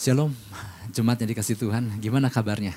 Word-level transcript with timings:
Shalom, 0.00 0.32
jemaat 0.96 1.20
yang 1.20 1.36
dikasih 1.36 1.60
Tuhan, 1.60 2.00
gimana 2.00 2.32
kabarnya? 2.32 2.72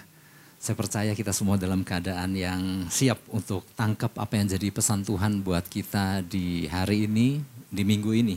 Saya 0.59 0.75
percaya 0.75 1.15
kita 1.15 1.31
semua 1.31 1.55
dalam 1.55 1.79
keadaan 1.79 2.35
yang 2.35 2.91
siap 2.91 3.15
untuk 3.31 3.63
tangkap 3.79 4.11
apa 4.19 4.35
yang 4.35 4.51
jadi 4.51 4.67
pesan 4.67 5.07
Tuhan 5.07 5.39
buat 5.39 5.63
kita 5.63 6.19
di 6.27 6.67
hari 6.67 7.07
ini, 7.07 7.39
di 7.71 7.87
minggu 7.87 8.11
ini. 8.11 8.35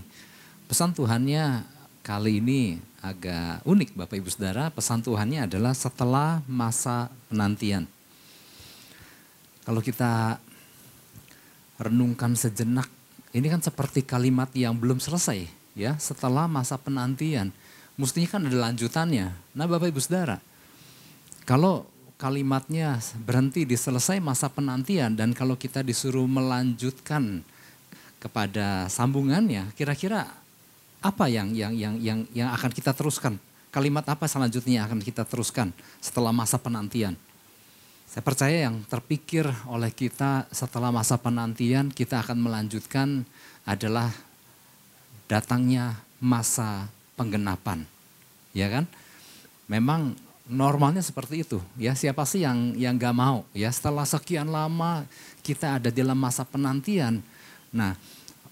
Pesan 0.71 0.95
Tuhannya 0.95 1.67
kali 2.07 2.39
ini 2.39 2.79
agak 3.03 3.67
unik 3.67 3.99
Bapak 3.99 4.23
Ibu 4.23 4.31
Saudara, 4.31 4.71
pesan 4.71 5.03
Tuhannya 5.03 5.51
adalah 5.51 5.75
setelah 5.75 6.47
masa 6.47 7.11
penantian. 7.27 7.91
Kalau 9.67 9.83
kita 9.83 10.39
renungkan 11.83 12.39
sejenak, 12.39 12.87
ini 13.35 13.51
kan 13.51 13.59
seperti 13.59 14.07
kalimat 14.07 14.55
yang 14.55 14.79
belum 14.79 15.03
selesai 15.03 15.43
ya, 15.75 15.99
setelah 15.99 16.47
masa 16.47 16.79
penantian. 16.79 17.51
Mestinya 17.97 18.29
kan 18.29 18.43
ada 18.45 18.59
lanjutannya. 18.71 19.33
Nah 19.57 19.65
Bapak 19.65 19.89
Ibu 19.89 20.01
Saudara, 20.05 20.37
kalau 21.49 21.89
kalimatnya 22.21 23.01
berhenti 23.25 23.65
di 23.65 23.77
selesai 23.77 24.21
masa 24.21 24.49
penantian 24.53 25.17
dan 25.17 25.33
kalau 25.33 25.57
kita 25.57 25.81
disuruh 25.81 26.29
melanjutkan 26.29 27.41
kepada 28.21 28.89
sambungannya, 28.93 29.73
kira-kira 29.77 30.29
apa 31.01 31.25
yang 31.29 31.53
yang 31.57 31.73
yang 31.73 31.95
yang 32.01 32.21
yang 32.37 32.49
akan 32.53 32.73
kita 32.73 32.93
teruskan? 32.93 33.41
Kalimat 33.73 34.05
apa 34.09 34.25
selanjutnya 34.25 34.81
yang 34.81 34.87
akan 34.89 35.01
kita 35.05 35.25
teruskan 35.29 35.73
setelah 36.01 36.33
masa 36.33 36.57
penantian? 36.57 37.17
Saya 38.09 38.23
percaya 38.25 38.71
yang 38.71 38.81
terpikir 38.89 39.45
oleh 39.69 39.93
kita 39.93 40.49
setelah 40.49 40.89
masa 40.89 41.21
penantian 41.21 41.93
kita 41.93 42.25
akan 42.25 42.39
melanjutkan 42.41 43.29
adalah 43.69 44.09
datangnya 45.29 46.01
masa 46.23 46.89
penggenapan. 47.17 47.83
Ya 48.53 48.69
kan? 48.71 48.85
Memang 49.67 50.15
normalnya 50.47 51.03
seperti 51.03 51.43
itu. 51.43 51.59
Ya 51.75 51.97
siapa 51.99 52.23
sih 52.23 52.47
yang 52.47 52.77
yang 52.79 52.95
gak 52.95 53.17
mau? 53.17 53.43
Ya 53.51 53.73
setelah 53.75 54.07
sekian 54.07 54.47
lama 54.47 55.03
kita 55.43 55.83
ada 55.83 55.91
dalam 55.91 56.17
masa 56.17 56.47
penantian. 56.47 57.19
Nah 57.75 57.99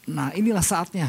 nah 0.04 0.34
inilah 0.36 0.60
saatnya 0.60 1.08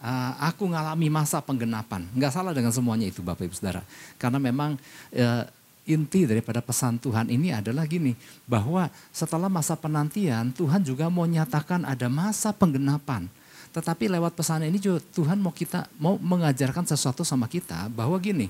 uh, 0.00 0.32
aku 0.40 0.70
ngalami 0.70 1.10
masa 1.10 1.42
penggenapan. 1.42 2.06
Nggak 2.14 2.32
salah 2.32 2.52
dengan 2.54 2.72
semuanya 2.72 3.10
itu 3.10 3.20
bapak 3.20 3.50
ibu 3.50 3.54
saudara. 3.58 3.82
Karena 4.16 4.38
memang 4.38 4.78
uh, 5.12 5.44
inti 5.86 6.26
daripada 6.26 6.58
pesan 6.62 6.98
Tuhan 6.98 7.30
ini 7.30 7.54
adalah 7.54 7.86
gini 7.86 8.14
bahwa 8.46 8.90
setelah 9.14 9.46
masa 9.46 9.78
penantian 9.78 10.50
Tuhan 10.50 10.82
juga 10.82 11.06
mau 11.06 11.26
nyatakan 11.26 11.86
ada 11.86 12.10
masa 12.10 12.50
penggenapan 12.50 13.30
tetapi 13.76 14.08
lewat 14.08 14.32
pesan 14.32 14.64
ini 14.64 14.80
juga 14.80 15.04
Tuhan 15.12 15.36
mau 15.36 15.52
kita 15.52 15.84
mau 16.00 16.16
mengajarkan 16.16 16.88
sesuatu 16.88 17.20
sama 17.28 17.44
kita 17.44 17.92
bahwa 17.92 18.16
gini 18.16 18.48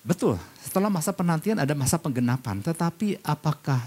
Betul, 0.00 0.40
setelah 0.64 0.88
masa 0.88 1.12
penantian 1.12 1.60
ada 1.60 1.76
masa 1.76 2.00
penggenapan. 2.00 2.64
Tetapi 2.64 3.20
apakah 3.20 3.80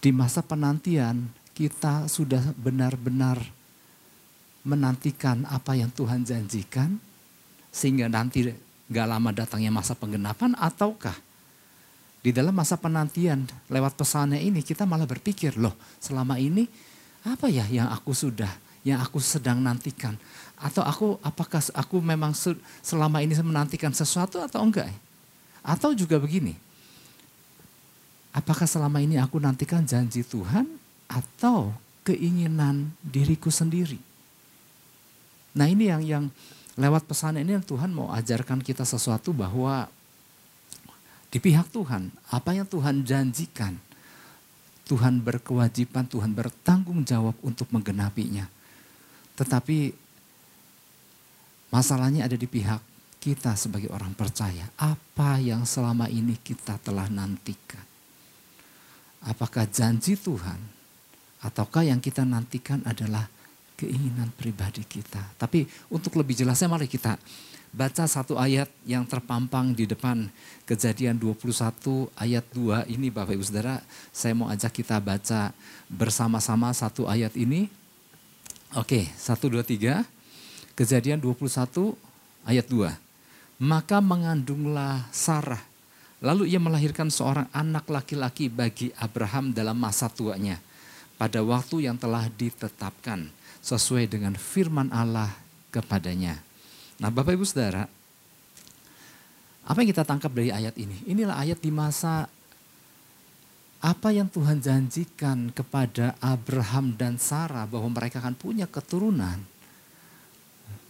di 0.00 0.08
masa 0.08 0.40
penantian 0.40 1.28
kita 1.52 2.08
sudah 2.08 2.40
benar-benar 2.56 3.36
menantikan 4.64 5.44
apa 5.52 5.76
yang 5.76 5.92
Tuhan 5.92 6.24
janjikan? 6.24 6.96
Sehingga 7.68 8.08
nanti 8.08 8.56
gak 8.88 9.04
lama 9.08 9.36
datangnya 9.36 9.68
masa 9.68 9.92
penggenapan 9.92 10.56
ataukah 10.56 11.16
di 12.24 12.32
dalam 12.32 12.56
masa 12.56 12.80
penantian 12.80 13.44
lewat 13.68 14.00
pesannya 14.00 14.40
ini 14.40 14.64
kita 14.64 14.88
malah 14.88 15.04
berpikir 15.04 15.60
loh 15.60 15.76
selama 16.00 16.40
ini 16.40 16.64
apa 17.28 17.52
ya 17.52 17.68
yang 17.68 17.92
aku 17.92 18.16
sudah 18.16 18.48
yang 18.84 19.00
aku 19.00 19.16
sedang 19.18 19.64
nantikan 19.64 20.14
atau 20.60 20.84
aku 20.84 21.06
apakah 21.24 21.58
aku 21.74 21.98
memang 21.98 22.36
selama 22.84 23.24
ini 23.24 23.34
menantikan 23.40 23.90
sesuatu 23.90 24.38
atau 24.38 24.62
enggak 24.62 24.92
atau 25.64 25.96
juga 25.96 26.20
begini, 26.20 26.52
apakah 28.36 28.68
selama 28.68 29.00
ini 29.00 29.16
aku 29.16 29.40
nantikan 29.40 29.80
janji 29.88 30.20
Tuhan 30.20 30.68
atau 31.08 31.72
keinginan 32.04 32.92
diriku 33.00 33.48
sendiri? 33.48 33.96
Nah 35.56 35.64
ini 35.64 35.88
yang 35.88 36.02
yang 36.04 36.24
lewat 36.76 37.08
pesan 37.08 37.40
ini 37.40 37.56
yang 37.56 37.64
Tuhan 37.64 37.96
mau 37.96 38.12
ajarkan 38.12 38.60
kita 38.60 38.84
sesuatu 38.84 39.32
bahwa 39.32 39.88
di 41.32 41.42
pihak 41.42 41.72
Tuhan, 41.72 42.14
apa 42.30 42.54
yang 42.54 42.68
Tuhan 42.68 43.02
janjikan, 43.02 43.74
Tuhan 44.86 45.18
berkewajiban, 45.18 46.06
Tuhan 46.06 46.30
bertanggung 46.30 47.02
jawab 47.02 47.34
untuk 47.42 47.66
menggenapinya. 47.74 48.46
Tetapi 49.34 49.92
masalahnya 51.74 52.30
ada 52.30 52.38
di 52.38 52.46
pihak 52.46 52.78
kita 53.18 53.56
sebagai 53.56 53.88
orang 53.90 54.12
percaya, 54.12 54.68
apa 54.76 55.40
yang 55.40 55.64
selama 55.64 56.06
ini 56.12 56.36
kita 56.38 56.76
telah 56.84 57.08
nantikan? 57.08 57.82
Apakah 59.24 59.64
janji 59.64 60.20
Tuhan 60.20 60.60
ataukah 61.40 61.88
yang 61.88 61.96
kita 61.98 62.28
nantikan 62.28 62.84
adalah 62.84 63.24
keinginan 63.80 64.28
pribadi 64.36 64.84
kita? 64.84 65.34
Tapi 65.40 65.64
untuk 65.88 66.20
lebih 66.20 66.36
jelasnya 66.36 66.68
mari 66.68 66.84
kita 66.84 67.16
baca 67.74 68.06
satu 68.06 68.38
ayat 68.38 68.70
yang 68.86 69.02
terpampang 69.02 69.74
di 69.74 69.88
depan 69.88 70.30
kejadian 70.62 71.18
21 71.18 72.06
ayat 72.14 72.44
2 72.54 72.86
ini 72.92 73.10
Bapak 73.10 73.34
Ibu 73.34 73.42
Saudara. 73.42 73.82
Saya 74.14 74.38
mau 74.38 74.46
ajak 74.46 74.84
kita 74.84 75.02
baca 75.02 75.50
bersama-sama 75.90 76.70
satu 76.70 77.10
ayat 77.10 77.34
ini. 77.34 77.66
Oke, 78.72 79.12
satu 79.20 79.52
dua 79.52 79.60
tiga. 79.60 80.08
Kejadian 80.74 81.22
21 81.22 81.94
ayat 82.48 82.66
2 82.66 83.04
maka 83.62 84.02
mengandunglah 84.02 85.06
Sarah. 85.14 85.62
Lalu 86.24 86.56
ia 86.56 86.60
melahirkan 86.60 87.12
seorang 87.12 87.46
anak 87.52 87.86
laki-laki 87.92 88.48
bagi 88.48 88.88
Abraham 88.96 89.52
dalam 89.52 89.76
masa 89.76 90.08
tuanya 90.08 90.56
pada 91.20 91.44
waktu 91.44 91.84
yang 91.84 92.00
telah 92.00 92.26
ditetapkan 92.32 93.28
sesuai 93.60 94.08
dengan 94.08 94.32
firman 94.34 94.88
Allah 94.88 95.28
kepadanya. 95.68 96.40
Nah 96.96 97.12
Bapak 97.12 97.36
Ibu 97.36 97.44
Saudara, 97.44 97.84
apa 99.64 99.78
yang 99.84 99.90
kita 99.92 100.04
tangkap 100.08 100.32
dari 100.32 100.48
ayat 100.48 100.74
ini? 100.80 100.96
Inilah 101.04 101.36
ayat 101.36 101.60
di 101.60 101.68
masa 101.68 102.24
apa 103.84 104.16
yang 104.16 104.32
Tuhan 104.32 104.64
janjikan 104.64 105.52
kepada 105.52 106.16
Abraham 106.24 106.96
dan 106.96 107.20
Sarah 107.20 107.68
bahwa 107.68 107.92
mereka 107.92 108.24
akan 108.24 108.32
punya 108.32 108.64
keturunan 108.64 109.44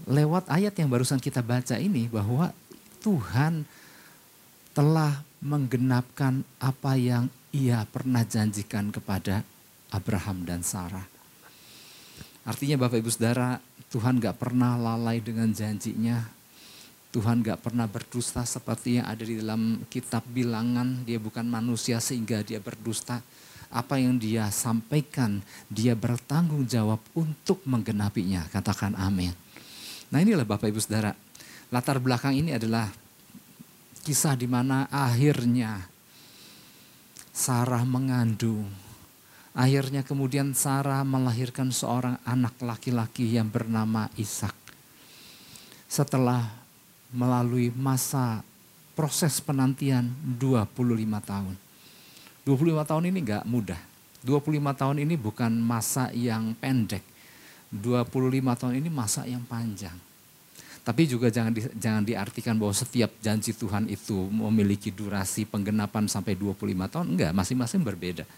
lewat 0.07 0.47
ayat 0.47 0.79
yang 0.79 0.87
barusan 0.87 1.19
kita 1.19 1.43
baca 1.43 1.75
ini 1.75 2.07
bahwa 2.07 2.55
Tuhan 3.03 3.67
telah 4.71 5.27
menggenapkan 5.43 6.47
apa 6.63 6.95
yang 6.95 7.27
ia 7.51 7.83
pernah 7.91 8.23
janjikan 8.23 8.95
kepada 8.95 9.43
Abraham 9.91 10.47
dan 10.47 10.63
Sarah. 10.63 11.07
Artinya 12.47 12.87
Bapak 12.87 13.01
Ibu 13.01 13.11
Saudara, 13.11 13.59
Tuhan 13.91 14.21
gak 14.21 14.37
pernah 14.39 14.77
lalai 14.77 15.23
dengan 15.23 15.49
janjinya. 15.51 16.21
Tuhan 17.15 17.47
gak 17.47 17.71
pernah 17.71 17.87
berdusta 17.87 18.43
seperti 18.43 18.99
yang 18.99 19.07
ada 19.07 19.23
di 19.23 19.39
dalam 19.39 19.87
kitab 19.87 20.27
bilangan. 20.27 21.07
Dia 21.07 21.23
bukan 21.23 21.47
manusia 21.47 22.03
sehingga 22.03 22.43
dia 22.43 22.59
berdusta. 22.59 23.23
Apa 23.71 24.03
yang 24.03 24.19
dia 24.19 24.51
sampaikan, 24.51 25.39
dia 25.71 25.95
bertanggung 25.95 26.67
jawab 26.67 26.99
untuk 27.15 27.63
menggenapinya. 27.71 28.51
Katakan 28.51 28.99
amin. 28.99 29.31
Nah 30.11 30.19
inilah 30.19 30.43
Bapak 30.43 30.75
Ibu 30.75 30.83
Saudara, 30.83 31.15
latar 31.71 32.03
belakang 32.03 32.35
ini 32.35 32.51
adalah 32.51 32.91
kisah 34.03 34.35
di 34.35 34.51
mana 34.51 34.91
akhirnya 34.91 35.87
Sarah 37.31 37.87
mengandung. 37.87 38.67
Akhirnya 39.55 40.03
kemudian 40.03 40.51
Sarah 40.51 41.07
melahirkan 41.07 41.71
seorang 41.71 42.19
anak 42.27 42.59
laki-laki 42.59 43.39
yang 43.39 43.55
bernama 43.55 44.11
Ishak. 44.19 44.55
Setelah 45.87 46.64
melalui 47.15 47.71
masa 47.71 48.43
proses 48.99 49.39
penantian 49.39 50.11
25 50.39 50.67
tahun. 51.23 51.55
25 52.43 52.89
tahun 52.91 53.05
ini 53.09 53.19
enggak 53.23 53.45
mudah. 53.47 53.81
25 54.27 54.81
tahun 54.81 54.97
ini 55.07 55.15
bukan 55.15 55.53
masa 55.55 56.11
yang 56.11 56.53
pendek. 56.59 57.03
25 57.71 58.11
tahun 58.59 58.75
ini 58.83 58.89
masa 58.91 59.23
yang 59.25 59.43
panjang. 59.47 59.95
Tapi 60.85 61.09
juga 61.09 61.33
jangan 61.33 61.49
di, 61.49 61.65
jangan 61.81 62.05
diartikan 62.05 62.61
bahwa 62.61 62.77
setiap 62.77 63.09
janji 63.25 63.57
Tuhan 63.57 63.89
itu 63.89 64.29
memiliki 64.29 64.93
durasi 64.93 65.49
penggenapan 65.49 66.05
sampai 66.05 66.37
25 66.37 66.61
tahun. 66.93 67.07
Enggak, 67.09 67.33
masing-masing 67.33 67.81
berbeda. 67.81 68.29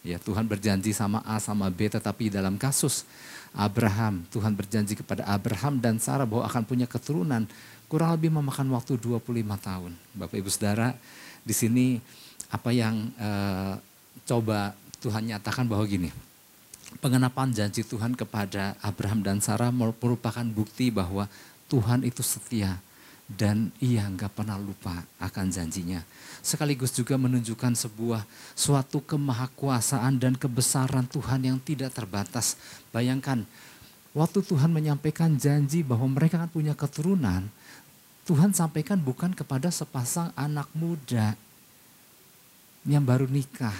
Ya, 0.00 0.16
Tuhan 0.16 0.48
berjanji 0.48 0.96
sama 0.96 1.20
A 1.28 1.36
sama 1.36 1.68
B 1.68 1.92
tetapi 1.92 2.32
dalam 2.32 2.56
kasus 2.56 3.04
Abraham, 3.52 4.24
Tuhan 4.32 4.56
berjanji 4.56 4.96
kepada 4.96 5.28
Abraham 5.28 5.76
dan 5.76 6.00
Sarah 6.00 6.24
bahwa 6.24 6.48
akan 6.48 6.62
punya 6.64 6.88
keturunan 6.88 7.44
kurang 7.90 8.14
lebih 8.14 8.30
memakan 8.30 8.70
waktu 8.70 8.94
25 8.94 9.18
tahun. 9.58 9.92
Bapak 10.14 10.38
Ibu 10.38 10.46
Saudara, 10.46 10.94
di 11.42 11.50
sini 11.50 11.98
apa 12.54 12.70
yang 12.70 13.10
uh, 13.18 13.74
coba 14.22 14.78
Tuhan 15.02 15.26
nyatakan 15.26 15.66
bahwa 15.66 15.82
gini, 15.90 16.14
pengenapan 17.02 17.50
janji 17.50 17.82
Tuhan 17.82 18.14
kepada 18.14 18.78
Abraham 18.78 19.26
dan 19.26 19.42
Sarah 19.42 19.74
merupakan 19.74 20.46
bukti 20.46 20.94
bahwa 20.94 21.26
Tuhan 21.66 22.06
itu 22.06 22.22
setia. 22.22 22.78
dan 23.30 23.70
ia 23.78 24.02
nggak 24.10 24.42
pernah 24.42 24.58
lupa 24.58 25.06
akan 25.22 25.54
janjinya. 25.54 26.02
Sekaligus 26.42 26.90
juga 26.90 27.14
menunjukkan 27.14 27.78
sebuah 27.78 28.26
suatu 28.58 28.98
kemahakuasaan 29.06 30.18
dan 30.18 30.34
kebesaran 30.34 31.06
Tuhan 31.06 31.46
yang 31.46 31.62
tidak 31.62 31.94
terbatas. 31.94 32.58
Bayangkan, 32.90 33.46
waktu 34.18 34.42
Tuhan 34.42 34.74
menyampaikan 34.74 35.38
janji 35.38 35.86
bahwa 35.86 36.10
mereka 36.10 36.42
akan 36.42 36.50
punya 36.50 36.74
keturunan, 36.74 37.46
Tuhan 38.28 38.52
sampaikan 38.52 39.00
bukan 39.00 39.32
kepada 39.34 39.72
sepasang 39.72 40.30
anak 40.36 40.68
muda 40.76 41.34
yang 42.88 43.04
baru 43.04 43.28
nikah. 43.28 43.76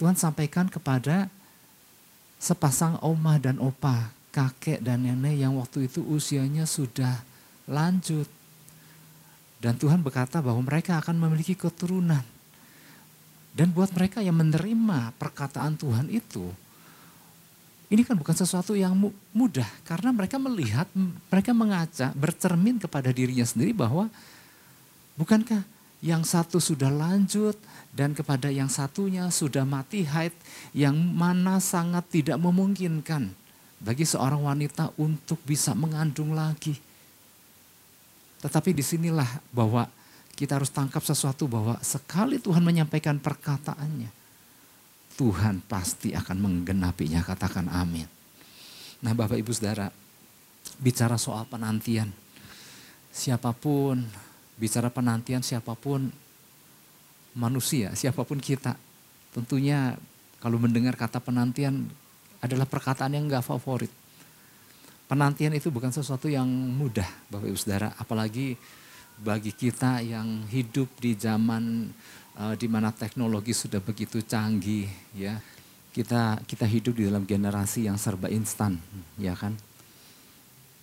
Tuhan 0.00 0.16
sampaikan 0.16 0.68
kepada 0.68 1.28
sepasang 2.40 2.96
oma 3.04 3.36
dan 3.36 3.60
opa, 3.60 4.12
kakek 4.32 4.80
dan 4.80 5.04
nenek 5.04 5.36
yang 5.36 5.56
waktu 5.60 5.88
itu 5.88 6.00
usianya 6.08 6.64
sudah 6.64 7.20
lanjut 7.68 8.26
dan 9.60 9.76
Tuhan 9.76 10.00
berkata 10.00 10.40
bahwa 10.40 10.64
mereka 10.64 10.96
akan 10.98 11.20
memiliki 11.20 11.52
keturunan. 11.52 12.24
Dan 13.52 13.76
buat 13.76 13.92
mereka 13.92 14.24
yang 14.24 14.40
menerima 14.40 15.12
perkataan 15.20 15.76
Tuhan 15.76 16.08
itu, 16.08 16.48
ini 17.90 18.06
kan 18.06 18.14
bukan 18.14 18.38
sesuatu 18.38 18.78
yang 18.78 18.94
mudah 19.34 19.66
karena 19.82 20.14
mereka 20.14 20.38
melihat, 20.38 20.86
mereka 21.26 21.50
mengaca, 21.50 22.14
bercermin 22.14 22.78
kepada 22.78 23.10
dirinya 23.10 23.42
sendiri 23.42 23.74
bahwa 23.74 24.06
bukankah 25.18 25.66
yang 25.98 26.22
satu 26.22 26.62
sudah 26.62 26.88
lanjut 26.88 27.58
dan 27.90 28.14
kepada 28.14 28.46
yang 28.46 28.70
satunya 28.70 29.26
sudah 29.28 29.66
mati 29.66 30.06
haid 30.06 30.32
yang 30.70 30.94
mana 30.94 31.58
sangat 31.58 32.06
tidak 32.08 32.38
memungkinkan 32.38 33.34
bagi 33.82 34.06
seorang 34.06 34.46
wanita 34.46 34.94
untuk 34.94 35.42
bisa 35.42 35.74
mengandung 35.74 36.30
lagi. 36.30 36.78
Tetapi 38.40 38.70
di 38.70 38.86
sinilah 38.86 39.28
bahwa 39.50 39.90
kita 40.38 40.56
harus 40.56 40.72
tangkap 40.72 41.04
sesuatu 41.04 41.44
bahwa 41.50 41.76
sekali 41.84 42.40
Tuhan 42.40 42.64
menyampaikan 42.64 43.20
perkataannya, 43.20 44.19
Tuhan 45.20 45.60
pasti 45.68 46.16
akan 46.16 46.40
menggenapinya, 46.40 47.20
katakan 47.20 47.68
amin. 47.68 48.08
Nah 49.04 49.12
Bapak 49.12 49.36
Ibu 49.36 49.52
Saudara, 49.52 49.92
bicara 50.80 51.20
soal 51.20 51.44
penantian, 51.44 52.08
siapa 53.12 53.52
pun, 53.52 54.00
bicara 54.56 54.88
penantian 54.88 55.44
siapa 55.44 55.76
pun 55.76 56.08
manusia, 57.36 57.92
siapa 57.92 58.24
pun 58.24 58.40
kita, 58.40 58.80
tentunya 59.36 59.92
kalau 60.40 60.56
mendengar 60.56 60.96
kata 60.96 61.20
penantian 61.20 61.84
adalah 62.40 62.64
perkataan 62.64 63.12
yang 63.12 63.28
gak 63.28 63.44
favorit 63.44 63.92
penantian 65.10 65.50
itu 65.58 65.74
bukan 65.74 65.90
sesuatu 65.90 66.30
yang 66.30 66.46
mudah 66.46 67.10
Bapak 67.26 67.50
Ibu 67.50 67.58
Saudara, 67.58 67.90
apalagi 67.98 68.54
bagi 69.18 69.50
kita 69.50 69.98
yang 70.06 70.46
hidup 70.46 70.86
di 71.02 71.18
zaman 71.18 71.90
uh, 72.38 72.54
di 72.54 72.66
mana 72.70 72.94
teknologi 72.94 73.50
sudah 73.56 73.80
begitu 73.82 74.22
canggih 74.22 74.86
ya. 75.16 75.40
Kita 75.90 76.38
kita 76.46 76.70
hidup 76.70 76.94
di 76.94 77.10
dalam 77.10 77.26
generasi 77.26 77.90
yang 77.90 77.98
serba 77.98 78.30
instan, 78.30 78.78
ya 79.18 79.34
kan? 79.34 79.58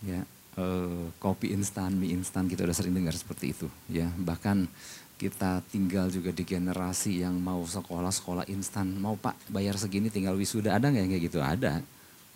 Ya, 0.03 0.27
uh, 0.59 1.07
kopi 1.15 1.55
instan, 1.55 1.95
mie 1.95 2.11
instan 2.11 2.51
kita 2.51 2.67
udah 2.67 2.75
sering 2.75 2.91
dengar 2.91 3.15
seperti 3.15 3.55
itu, 3.55 3.71
ya. 3.87 4.11
Bahkan 4.11 4.67
kita 5.15 5.63
tinggal 5.71 6.11
juga 6.11 6.35
di 6.35 6.43
generasi 6.43 7.23
yang 7.23 7.39
mau 7.39 7.63
sekolah 7.63 8.11
sekolah 8.11 8.45
instan, 8.51 8.99
mau 8.99 9.15
Pak 9.15 9.47
bayar 9.47 9.79
segini 9.79 10.11
tinggal 10.11 10.35
wisuda 10.35 10.75
ada 10.75 10.91
nggak 10.91 11.07
kayak 11.07 11.23
gitu? 11.23 11.39
Ada, 11.39 11.79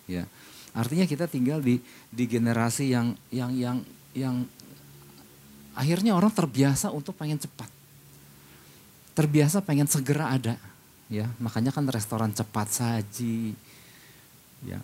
ya 0.08 0.24
Artinya 0.72 1.04
kita 1.04 1.28
tinggal 1.28 1.60
di 1.60 1.76
di 2.08 2.24
generasi 2.24 2.88
yang 2.88 3.12
yang 3.28 3.52
yang 3.52 3.76
yang 4.16 4.36
akhirnya 5.76 6.16
orang 6.16 6.32
terbiasa 6.32 6.88
untuk 6.88 7.12
pengen 7.16 7.36
cepat. 7.36 7.68
Terbiasa 9.12 9.60
pengen 9.60 9.88
segera 9.88 10.32
ada, 10.32 10.56
ya. 11.12 11.28
Makanya 11.36 11.72
kan 11.72 11.84
restoran 11.88 12.32
cepat 12.32 12.68
saji, 12.72 13.52
ya. 14.64 14.80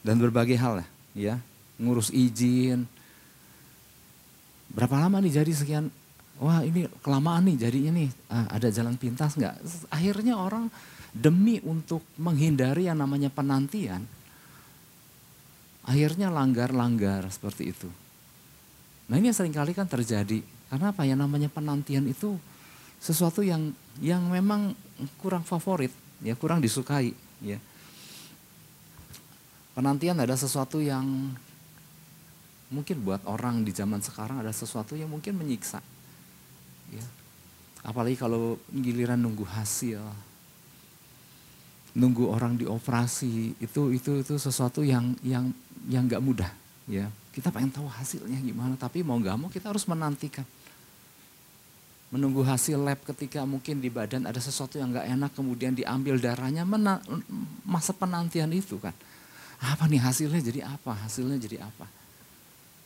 Dan 0.00 0.16
berbagai 0.20 0.56
hal 0.56 0.80
lah, 0.84 0.88
ya. 1.12 1.36
Ngurus 1.76 2.08
izin. 2.10 2.88
Berapa 4.72 5.00
lama 5.00 5.20
nih 5.20 5.40
jadi 5.40 5.52
sekian? 5.52 5.88
Wah 6.38 6.62
ini 6.62 6.86
kelamaan 7.02 7.50
nih 7.50 7.56
jadinya 7.58 7.92
nih. 7.98 8.10
Ah, 8.30 8.46
ada 8.56 8.70
jalan 8.70 8.94
pintas 8.94 9.34
nggak? 9.34 9.58
Akhirnya 9.90 10.38
orang 10.38 10.70
demi 11.10 11.58
untuk 11.66 12.04
menghindari 12.20 12.86
yang 12.86 13.00
namanya 13.00 13.32
penantian, 13.32 14.06
akhirnya 15.82 16.30
langgar-langgar 16.30 17.26
seperti 17.32 17.74
itu. 17.74 17.88
Nah 19.08 19.16
ini 19.16 19.32
yang 19.32 19.36
sering 19.36 19.56
kali 19.56 19.72
kan 19.72 19.88
terjadi. 19.88 20.44
Karena 20.68 20.92
apa 20.92 21.02
ya 21.08 21.16
namanya 21.16 21.48
penantian 21.48 22.04
itu 22.06 22.36
sesuatu 22.98 23.42
yang 23.42 23.74
yang 23.98 24.26
memang 24.26 24.74
kurang 25.18 25.42
favorit, 25.42 25.90
ya 26.22 26.34
kurang 26.34 26.62
disukai, 26.62 27.14
ya. 27.42 27.58
Penantian 29.74 30.18
ada 30.18 30.34
sesuatu 30.34 30.82
yang 30.82 31.06
mungkin 32.68 32.96
buat 33.00 33.22
orang 33.24 33.62
di 33.62 33.70
zaman 33.70 34.02
sekarang 34.02 34.42
ada 34.42 34.50
sesuatu 34.50 34.98
yang 34.98 35.08
mungkin 35.08 35.38
menyiksa. 35.38 35.78
Ya. 36.90 37.06
Apalagi 37.86 38.18
kalau 38.18 38.58
giliran 38.74 39.22
nunggu 39.22 39.46
hasil, 39.46 40.02
nunggu 41.98 42.30
orang 42.30 42.54
dioperasi 42.54 43.58
itu 43.58 43.82
itu 43.90 44.22
itu 44.22 44.34
sesuatu 44.38 44.86
yang 44.86 45.18
yang 45.26 45.50
yang 45.90 46.06
nggak 46.06 46.22
mudah 46.22 46.50
ya 46.86 47.10
kita 47.34 47.50
pengen 47.50 47.74
tahu 47.74 47.90
hasilnya 47.90 48.38
gimana 48.38 48.78
tapi 48.78 49.02
mau 49.02 49.18
nggak 49.18 49.36
mau 49.36 49.50
kita 49.50 49.74
harus 49.74 49.82
menantikan 49.90 50.46
menunggu 52.08 52.40
hasil 52.40 52.80
lab 52.80 53.00
ketika 53.04 53.44
mungkin 53.44 53.84
di 53.84 53.92
badan 53.92 54.24
ada 54.24 54.40
sesuatu 54.40 54.80
yang 54.80 54.92
nggak 54.92 55.06
enak 55.12 55.30
kemudian 55.36 55.76
diambil 55.76 56.16
darahnya 56.16 56.64
mena, 56.64 57.04
masa 57.68 57.92
penantian 57.92 58.48
itu 58.52 58.80
kan 58.80 58.96
apa 59.58 59.90
nih 59.90 60.00
hasilnya 60.00 60.40
jadi 60.40 60.60
apa 60.64 60.94
hasilnya 61.04 61.36
jadi 61.36 61.66
apa 61.66 61.84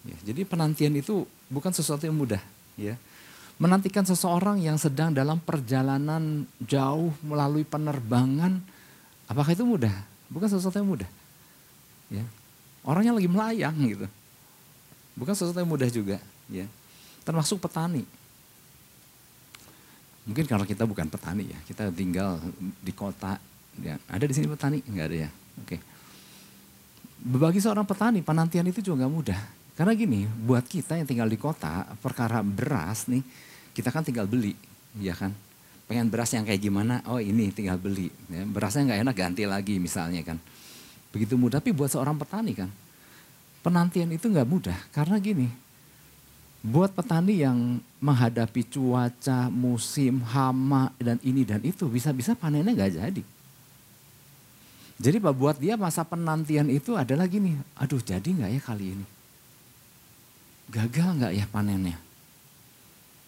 ya, 0.09 0.17
jadi 0.33 0.43
penantian 0.49 0.97
itu 0.99 1.23
bukan 1.53 1.71
sesuatu 1.71 2.03
yang 2.09 2.17
mudah 2.17 2.41
ya 2.75 2.99
menantikan 3.63 4.03
seseorang 4.03 4.59
yang 4.59 4.75
sedang 4.75 5.15
dalam 5.15 5.39
perjalanan 5.39 6.49
jauh 6.59 7.15
melalui 7.23 7.63
penerbangan 7.63 8.59
Apakah 9.33 9.57
itu 9.57 9.65
mudah? 9.65 9.93
Bukan 10.29 10.45
sesuatu 10.45 10.77
yang 10.77 10.93
mudah. 10.93 11.09
Ya. 12.13 12.21
Orangnya 12.85 13.17
lagi 13.17 13.29
melayang 13.33 13.77
gitu. 13.81 14.07
Bukan 15.17 15.33
sesuatu 15.33 15.57
yang 15.57 15.73
mudah 15.73 15.89
juga, 15.89 16.21
ya. 16.53 16.69
Termasuk 17.25 17.57
petani. 17.57 18.05
Mungkin 20.23 20.45
kalau 20.47 20.63
kita 20.63 20.87
bukan 20.87 21.11
petani 21.11 21.51
ya, 21.51 21.59
kita 21.67 21.91
tinggal 21.91 22.39
di 22.79 22.93
kota. 22.95 23.39
Ya. 23.83 23.99
Ada 24.07 24.25
di 24.29 24.35
sini 24.37 24.47
petani? 24.47 24.79
Enggak 24.87 25.07
ada 25.11 25.17
ya. 25.27 25.31
Oke. 25.63 25.77
Bagi 27.23 27.59
seorang 27.63 27.87
petani, 27.87 28.23
penantian 28.23 28.67
itu 28.67 28.83
juga 28.83 29.05
nggak 29.07 29.13
mudah. 29.13 29.41
Karena 29.73 29.93
gini, 29.97 30.27
buat 30.27 30.67
kita 30.67 30.99
yang 30.99 31.07
tinggal 31.09 31.27
di 31.31 31.39
kota, 31.41 31.87
perkara 31.99 32.45
beras 32.45 33.09
nih, 33.09 33.23
kita 33.73 33.89
kan 33.89 34.05
tinggal 34.05 34.29
beli, 34.29 34.53
ya 35.01 35.17
kan 35.17 35.33
pengen 35.93 36.09
beras 36.09 36.33
yang 36.33 36.49
kayak 36.49 36.57
gimana, 36.65 37.05
oh 37.05 37.21
ini 37.21 37.53
tinggal 37.53 37.77
beli. 37.77 38.09
Ya, 38.33 38.49
berasnya 38.49 38.89
nggak 38.89 39.01
enak 39.05 39.15
ganti 39.17 39.45
lagi 39.45 39.77
misalnya 39.77 40.25
kan. 40.25 40.41
Begitu 41.13 41.37
mudah, 41.37 41.61
tapi 41.61 41.77
buat 41.77 41.93
seorang 41.93 42.17
petani 42.17 42.57
kan, 42.57 42.73
penantian 43.61 44.09
itu 44.09 44.33
nggak 44.33 44.49
mudah. 44.49 44.79
Karena 44.89 45.21
gini, 45.21 45.53
buat 46.63 46.95
petani 46.95 47.43
yang 47.43 47.83
menghadapi 47.99 48.63
cuaca, 48.71 49.51
musim, 49.51 50.23
hama, 50.23 50.95
dan 51.03 51.19
ini 51.27 51.43
dan 51.43 51.59
itu, 51.67 51.91
bisa-bisa 51.91 52.39
panennya 52.39 52.71
nggak 52.71 52.95
jadi. 53.03 53.23
Jadi 55.03 55.17
buat 55.19 55.59
dia 55.59 55.75
masa 55.75 56.07
penantian 56.07 56.71
itu 56.71 56.95
adalah 56.95 57.27
gini, 57.27 57.59
aduh 57.75 57.99
jadi 57.99 58.23
nggak 58.23 58.51
ya 58.55 58.61
kali 58.63 58.95
ini? 58.95 59.07
Gagal 60.71 61.19
nggak 61.19 61.33
ya 61.35 61.47
panennya? 61.51 61.99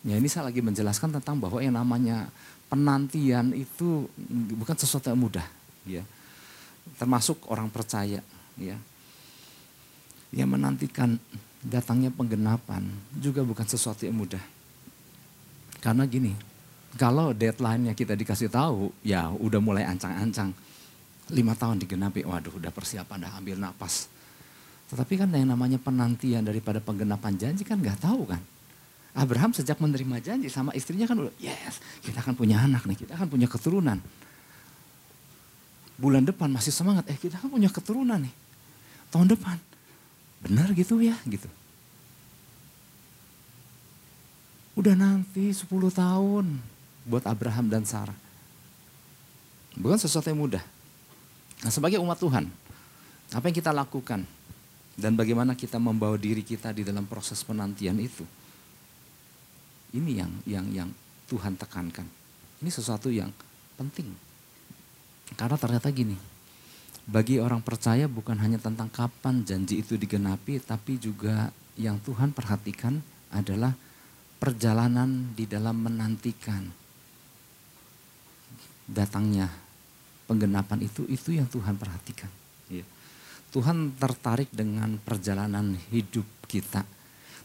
Ya 0.06 0.14
ini 0.14 0.30
saya 0.30 0.54
lagi 0.54 0.62
menjelaskan 0.62 1.18
tentang 1.18 1.42
bahwa 1.42 1.58
yang 1.58 1.74
namanya 1.74 2.30
penantian 2.70 3.50
itu 3.50 4.06
bukan 4.54 4.78
sesuatu 4.78 5.10
yang 5.10 5.18
mudah, 5.18 5.46
ya. 5.82 6.06
Termasuk 6.94 7.50
orang 7.50 7.66
percaya, 7.66 8.22
ya. 8.54 8.78
Yang 10.30 10.48
menantikan 10.54 11.18
datangnya 11.64 12.12
penggenapan 12.12 12.84
juga 13.16 13.40
bukan 13.40 13.64
sesuatu 13.64 14.04
yang 14.04 14.20
mudah. 14.20 14.42
Karena 15.80 16.04
gini, 16.04 16.36
kalau 17.00 17.32
deadline-nya 17.32 17.96
kita 17.96 18.12
dikasih 18.12 18.52
tahu, 18.52 18.92
ya 19.00 19.32
udah 19.32 19.60
mulai 19.60 19.88
ancang-ancang. 19.88 20.52
Lima 21.32 21.56
tahun 21.56 21.80
digenapi, 21.80 22.28
waduh 22.28 22.60
udah 22.60 22.68
persiapan, 22.68 23.24
dah 23.24 23.32
ambil 23.40 23.56
napas. 23.56 24.12
Tetapi 24.92 25.24
kan 25.24 25.32
yang 25.32 25.48
namanya 25.48 25.80
penantian 25.80 26.44
daripada 26.44 26.78
penggenapan 26.84 27.34
janji 27.40 27.64
kan 27.64 27.80
nggak 27.80 28.04
tahu 28.04 28.28
kan. 28.28 28.40
Abraham 29.16 29.56
sejak 29.56 29.80
menerima 29.80 30.20
janji 30.20 30.52
sama 30.52 30.74
istrinya 30.76 31.08
kan 31.08 31.16
udah, 31.16 31.32
yes, 31.40 31.80
kita 32.04 32.20
akan 32.20 32.36
punya 32.36 32.60
anak 32.60 32.84
nih, 32.84 33.06
kita 33.06 33.16
akan 33.16 33.30
punya 33.30 33.48
keturunan. 33.48 33.98
Bulan 35.94 36.26
depan 36.26 36.50
masih 36.50 36.74
semangat, 36.74 37.06
eh 37.08 37.16
kita 37.16 37.38
akan 37.40 37.48
punya 37.54 37.70
keturunan 37.70 38.20
nih. 38.20 38.34
Tahun 39.14 39.30
depan, 39.30 39.56
benar 40.42 40.72
gitu 40.74 40.98
ya, 40.98 41.14
gitu. 41.28 41.46
Udah 44.74 44.98
nanti 44.98 45.54
10 45.54 45.70
tahun 45.70 46.58
buat 47.06 47.22
Abraham 47.30 47.70
dan 47.70 47.86
Sarah. 47.86 48.16
Bukan 49.78 49.98
sesuatu 49.98 50.30
yang 50.30 50.42
mudah. 50.42 50.64
Nah 51.62 51.70
sebagai 51.70 52.02
umat 52.02 52.18
Tuhan, 52.18 52.50
apa 53.30 53.44
yang 53.46 53.56
kita 53.56 53.70
lakukan? 53.70 54.26
Dan 54.94 55.18
bagaimana 55.18 55.58
kita 55.58 55.82
membawa 55.82 56.14
diri 56.14 56.46
kita 56.46 56.70
di 56.70 56.86
dalam 56.86 57.06
proses 57.06 57.42
penantian 57.42 57.98
itu? 57.98 58.22
Ini 59.94 60.10
yang 60.22 60.32
yang 60.46 60.66
yang 60.70 60.90
Tuhan 61.26 61.58
tekankan. 61.58 62.06
Ini 62.62 62.70
sesuatu 62.70 63.10
yang 63.10 63.30
penting. 63.74 64.10
Karena 65.34 65.58
ternyata 65.58 65.90
gini, 65.90 66.14
bagi 67.04 67.36
orang 67.36 67.60
percaya 67.60 68.08
bukan 68.08 68.40
hanya 68.40 68.56
tentang 68.56 68.88
kapan 68.88 69.44
janji 69.44 69.84
itu 69.84 70.00
digenapi, 70.00 70.56
tapi 70.64 70.96
juga 70.96 71.52
yang 71.76 72.00
Tuhan 72.00 72.32
perhatikan 72.32 73.04
adalah 73.28 73.76
perjalanan 74.40 75.32
di 75.36 75.44
dalam 75.44 75.84
menantikan 75.84 76.64
datangnya 78.88 79.48
penggenapan 80.24 80.84
itu, 80.84 81.04
itu 81.08 81.36
yang 81.36 81.48
Tuhan 81.48 81.76
perhatikan. 81.76 82.28
Ya. 82.72 82.84
Tuhan 83.52 83.92
tertarik 84.00 84.48
dengan 84.52 84.96
perjalanan 85.00 85.76
hidup 85.92 86.24
kita. 86.48 86.84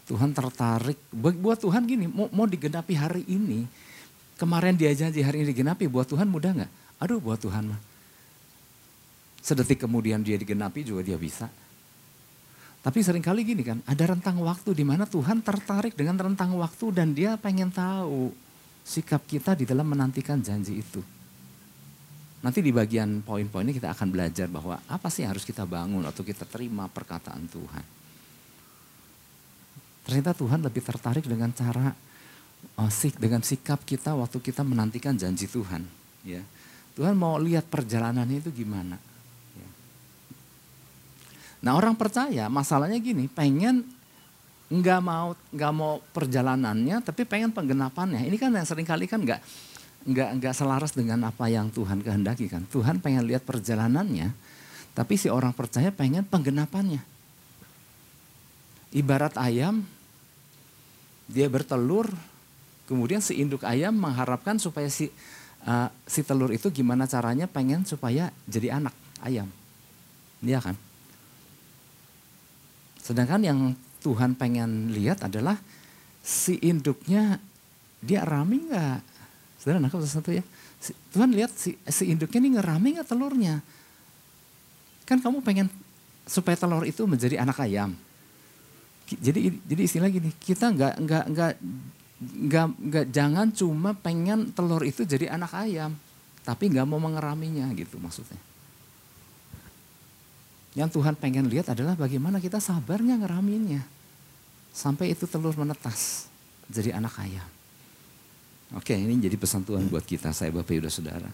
Tuhan 0.08 0.34
tertarik, 0.34 0.98
buat 1.14 1.60
Tuhan 1.62 1.86
gini, 1.86 2.10
mau, 2.10 2.32
mau 2.34 2.50
digenapi 2.50 2.98
hari 2.98 3.24
ini, 3.30 3.70
kemarin 4.40 4.74
dia 4.74 4.90
janji 4.96 5.22
hari 5.22 5.44
ini 5.44 5.54
digenapi, 5.54 5.86
buat 5.86 6.08
Tuhan 6.10 6.26
mudah 6.32 6.64
nggak? 6.64 6.72
Aduh 7.04 7.22
buat 7.22 7.38
Tuhan 7.38 7.76
mah. 7.76 7.89
Sedetik 9.40 9.84
kemudian 9.88 10.20
dia 10.20 10.36
digenapi 10.36 10.84
juga 10.84 11.02
dia 11.04 11.16
bisa. 11.16 11.48
Tapi 12.80 13.04
sering 13.04 13.24
kali 13.24 13.44
gini 13.44 13.60
kan, 13.60 13.84
ada 13.84 14.04
rentang 14.08 14.40
waktu 14.40 14.72
di 14.72 14.88
mana 14.88 15.04
Tuhan 15.04 15.44
tertarik 15.44 16.00
dengan 16.00 16.16
rentang 16.16 16.56
waktu 16.56 16.86
dan 16.96 17.12
dia 17.12 17.36
pengen 17.36 17.68
tahu 17.68 18.32
sikap 18.88 19.20
kita 19.28 19.52
di 19.52 19.68
dalam 19.68 19.84
menantikan 19.84 20.40
janji 20.40 20.80
itu. 20.80 21.04
Nanti 22.40 22.64
di 22.64 22.72
bagian 22.72 23.20
poin-poinnya 23.20 23.76
kita 23.76 23.92
akan 23.92 24.08
belajar 24.16 24.48
bahwa 24.48 24.80
apa 24.88 25.12
sih 25.12 25.28
yang 25.28 25.36
harus 25.36 25.44
kita 25.44 25.68
bangun 25.68 26.08
atau 26.08 26.24
kita 26.24 26.48
terima 26.48 26.88
perkataan 26.88 27.52
Tuhan. 27.52 27.84
Ternyata 30.08 30.32
Tuhan 30.32 30.64
lebih 30.64 30.80
tertarik 30.80 31.28
dengan 31.28 31.52
cara 31.52 31.92
oh, 32.80 32.88
sik 32.88 33.20
dengan 33.20 33.44
sikap 33.44 33.84
kita 33.84 34.16
waktu 34.16 34.40
kita 34.40 34.64
menantikan 34.64 35.20
janji 35.20 35.52
Tuhan. 35.52 35.84
Ya, 36.24 36.40
Tuhan 36.96 37.20
mau 37.20 37.36
lihat 37.36 37.68
perjalanannya 37.68 38.40
itu 38.40 38.64
gimana. 38.64 38.96
Nah 41.60 41.76
orang 41.76 41.96
percaya 41.96 42.48
masalahnya 42.48 43.00
gini, 43.04 43.28
pengen 43.28 43.84
nggak 44.70 45.02
mau 45.02 45.34
nggak 45.50 45.74
mau 45.74 46.00
perjalanannya, 46.14 47.02
tapi 47.04 47.26
pengen 47.26 47.52
penggenapannya. 47.52 48.24
Ini 48.24 48.38
kan 48.38 48.54
yang 48.54 48.68
sering 48.68 48.86
kali 48.88 49.10
kan 49.10 49.20
nggak 49.20 49.42
nggak 50.08 50.30
nggak 50.40 50.54
selaras 50.56 50.96
dengan 50.96 51.20
apa 51.28 51.52
yang 51.52 51.68
Tuhan 51.74 52.00
kehendaki 52.00 52.48
kan. 52.48 52.64
Tuhan 52.70 53.04
pengen 53.04 53.28
lihat 53.28 53.44
perjalanannya, 53.44 54.32
tapi 54.96 55.20
si 55.20 55.28
orang 55.28 55.52
percaya 55.52 55.92
pengen 55.92 56.24
penggenapannya. 56.24 57.04
Ibarat 58.90 59.38
ayam, 59.38 59.86
dia 61.30 61.46
bertelur, 61.46 62.10
kemudian 62.90 63.22
si 63.22 63.38
induk 63.38 63.62
ayam 63.68 63.94
mengharapkan 63.94 64.58
supaya 64.58 64.90
si 64.90 65.12
uh, 65.68 65.92
si 66.08 66.26
telur 66.26 66.50
itu 66.50 66.72
gimana 66.74 67.06
caranya 67.06 67.46
pengen 67.46 67.84
supaya 67.86 68.34
jadi 68.50 68.82
anak 68.82 68.96
ayam, 69.22 69.50
dia 70.40 70.58
kan. 70.64 70.74
Sedangkan 73.10 73.42
yang 73.42 73.60
Tuhan 74.06 74.38
pengen 74.38 74.94
lihat 74.94 75.26
adalah 75.26 75.58
si 76.22 76.62
induknya 76.62 77.42
dia 78.06 78.22
rami 78.22 78.70
nggak, 78.70 79.02
Saudara 79.58 79.82
nangkap 79.82 80.06
sesuatu 80.06 80.30
ya. 80.30 80.46
Tuhan 81.10 81.34
lihat 81.34 81.50
si, 81.58 81.74
si 81.90 82.14
induknya 82.14 82.38
ini 82.38 82.50
ngerame 82.54 83.02
gak 83.02 83.10
telurnya. 83.10 83.66
Kan 85.10 85.26
kamu 85.26 85.42
pengen 85.42 85.68
supaya 86.30 86.54
telur 86.54 86.86
itu 86.86 87.02
menjadi 87.10 87.42
anak 87.42 87.66
ayam. 87.66 87.98
Jadi 89.10 89.58
jadi 89.66 89.82
istilah 89.82 90.14
gini, 90.14 90.30
kita 90.38 90.70
nggak 90.70 90.94
nggak 91.02 91.26
nggak 91.34 91.54
nggak 92.46 92.68
nggak 92.78 93.06
jangan 93.10 93.50
cuma 93.50 93.98
pengen 93.98 94.54
telur 94.54 94.86
itu 94.86 95.02
jadi 95.02 95.34
anak 95.34 95.50
ayam, 95.58 95.98
tapi 96.46 96.70
nggak 96.70 96.86
mau 96.86 97.02
mengeraminya 97.02 97.74
gitu 97.74 97.98
maksudnya. 97.98 98.38
Yang 100.80 100.96
Tuhan 100.96 101.20
pengen 101.20 101.52
lihat 101.52 101.68
adalah 101.76 102.00
bagaimana 102.00 102.40
kita 102.40 102.64
sabarnya 102.64 103.20
ngeraminnya 103.20 103.84
sampai 104.72 105.12
itu 105.12 105.28
telur 105.28 105.52
menetas 105.60 106.32
jadi 106.72 106.96
anak 106.96 107.20
ayam. 107.20 107.44
Oke, 108.80 108.96
ini 108.96 109.20
jadi 109.20 109.36
pesan 109.36 109.68
Tuhan 109.68 109.92
buat 109.92 110.08
kita, 110.08 110.32
saya 110.32 110.56
Bapak 110.56 110.72
Ibu 110.72 110.88
Saudara. 110.88 111.28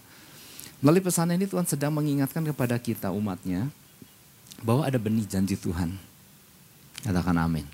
Melalui 0.81 1.05
pesan 1.05 1.29
ini 1.29 1.45
Tuhan 1.45 1.67
sedang 1.69 1.93
mengingatkan 1.93 2.41
kepada 2.41 2.79
kita 2.81 3.13
umatnya 3.13 3.69
bahwa 4.65 4.81
ada 4.87 4.97
benih 4.97 5.29
janji 5.29 5.53
Tuhan. 5.59 5.93
Katakan 7.05 7.37
amin. 7.37 7.67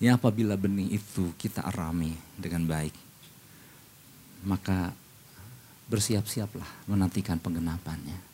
Yang 0.00 0.16
apabila 0.16 0.56
benih 0.56 0.96
itu 0.96 1.28
kita 1.36 1.60
arami 1.60 2.16
dengan 2.40 2.64
baik, 2.64 2.94
maka 4.48 4.96
bersiap-siaplah 5.92 6.88
menantikan 6.88 7.36
penggenapannya. 7.36 8.29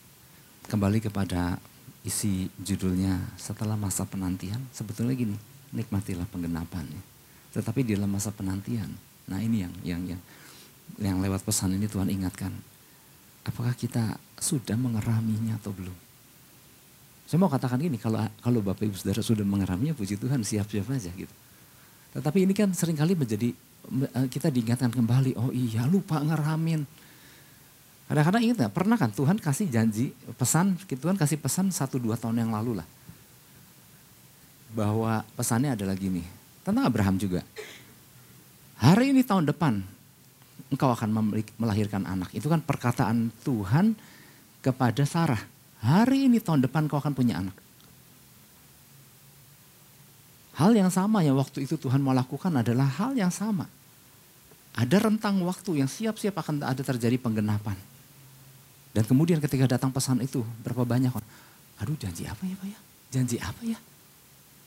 Kembali 0.67 0.99
kepada 0.99 1.63
isi 2.03 2.51
judulnya 2.59 3.19
setelah 3.39 3.79
masa 3.79 4.03
penantian, 4.07 4.63
sebetulnya 4.75 5.15
gini, 5.15 5.37
nikmatilah 5.75 6.27
penggenapannya. 6.31 7.03
Tetapi 7.55 7.87
di 7.87 7.95
dalam 7.95 8.11
masa 8.11 8.35
penantian, 8.35 8.91
Nah 9.27 9.39
ini 9.43 9.67
yang 9.67 9.75
yang 9.83 10.03
yang 10.07 10.23
yang 11.03 11.17
lewat 11.19 11.43
pesan 11.43 11.75
ini 11.75 11.91
Tuhan 11.91 12.07
ingatkan. 12.11 12.55
Apakah 13.47 13.75
kita 13.79 14.19
sudah 14.39 14.75
mengeraminya 14.75 15.59
atau 15.59 15.71
belum? 15.71 15.95
Saya 17.27 17.39
mau 17.43 17.51
katakan 17.51 17.79
gini, 17.79 17.99
kalau 17.99 18.23
kalau 18.43 18.63
Bapak 18.63 18.87
Ibu 18.87 18.97
Saudara 18.99 19.23
sudah 19.23 19.43
mengeraminya, 19.43 19.95
puji 19.95 20.19
Tuhan 20.19 20.47
siap-siap 20.47 20.87
aja 20.91 21.11
gitu. 21.11 21.35
Tetapi 22.15 22.39
ini 22.47 22.55
kan 22.55 22.71
sering 22.71 22.95
kali 22.95 23.19
menjadi 23.19 23.51
eh, 24.15 24.27
kita 24.31 24.51
diingatkan 24.51 24.95
kembali, 24.95 25.35
oh 25.39 25.51
iya 25.51 25.87
lupa 25.91 26.23
ngeramin. 26.23 26.87
Kadang-kadang 28.07 28.43
ingat 28.43 28.57
gak, 28.67 28.75
pernah 28.75 28.95
kan 28.95 29.11
Tuhan 29.11 29.35
kasih 29.43 29.67
janji, 29.67 30.15
pesan, 30.39 30.79
Tuhan 30.87 31.19
kasih 31.19 31.43
pesan 31.43 31.75
satu 31.75 31.99
dua 31.99 32.15
tahun 32.15 32.39
yang 32.39 32.55
lalu 32.55 32.79
lah. 32.79 32.87
Bahwa 34.71 35.27
pesannya 35.35 35.75
adalah 35.75 35.99
gini, 35.99 36.23
tentang 36.63 36.87
Abraham 36.87 37.19
juga. 37.19 37.43
Hari 38.79 39.11
ini 39.11 39.27
tahun 39.27 39.51
depan 39.51 39.83
engkau 40.71 40.91
akan 40.95 41.35
melahirkan 41.59 42.07
anak. 42.07 42.31
Itu 42.31 42.47
kan 42.47 42.63
perkataan 42.63 43.35
Tuhan 43.43 43.99
kepada 44.63 45.03
Sarah. 45.03 45.43
Hari 45.83 46.31
ini 46.31 46.39
tahun 46.39 46.63
depan 46.67 46.87
kau 46.87 46.99
akan 46.99 47.15
punya 47.15 47.43
anak. 47.43 47.57
Hal 50.57 50.73
yang 50.73 50.89
sama 50.89 51.21
yang 51.21 51.37
waktu 51.37 51.69
itu 51.69 51.77
Tuhan 51.77 52.01
mau 52.01 52.17
lakukan 52.17 52.49
adalah 52.49 52.89
hal 52.89 53.13
yang 53.13 53.29
sama. 53.29 53.69
Ada 54.77 55.09
rentang 55.09 55.41
waktu 55.45 55.85
yang 55.85 55.89
siap-siap 55.89 56.37
akan 56.37 56.65
ada 56.65 56.81
terjadi 56.81 57.17
penggenapan. 57.21 57.96
Dan 58.97 59.05
kemudian 59.05 59.45
ketika 59.45 59.69
datang 59.69 59.93
pesan 59.93 60.25
itu, 60.25 60.41
berapa 60.65 60.89
banyak 60.89 61.13
orang, 61.13 61.29
aduh 61.77 62.01
janji 62.01 62.25
apa 62.25 62.41
ya 62.49 62.57
Pak 62.57 62.65
ya? 62.73 62.79
Janji 63.13 63.37
apa 63.37 63.61
ya? 63.61 63.77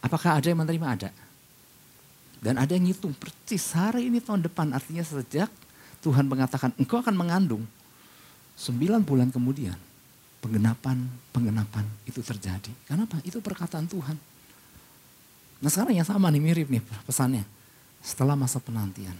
Apakah 0.05 0.37
ada 0.37 0.45
yang 0.45 0.61
menerima? 0.61 0.85
Ada. 0.85 1.09
Dan 2.37 2.61
ada 2.61 2.69
yang 2.69 2.85
ngitung 2.85 3.17
persis 3.17 3.73
hari 3.73 4.05
ini 4.05 4.21
tahun 4.21 4.45
depan 4.45 4.69
artinya 4.69 5.01
sejak 5.01 5.49
Tuhan 6.05 6.29
mengatakan 6.29 6.77
engkau 6.77 7.01
akan 7.01 7.17
mengandung. 7.17 7.65
Sembilan 8.53 9.01
bulan 9.01 9.33
kemudian 9.33 9.75
penggenapan, 10.45 11.09
penggenapan 11.33 11.89
itu 12.05 12.21
terjadi. 12.21 12.69
Kenapa? 12.85 13.17
Itu 13.25 13.41
perkataan 13.41 13.89
Tuhan. 13.89 14.13
Nah 15.59 15.69
sekarang 15.73 15.97
yang 15.97 16.05
sama 16.05 16.29
nih 16.29 16.43
mirip 16.43 16.67
nih 16.69 16.85
pesannya. 17.03 17.43
Setelah 18.05 18.37
masa 18.37 18.61
penantian. 18.61 19.17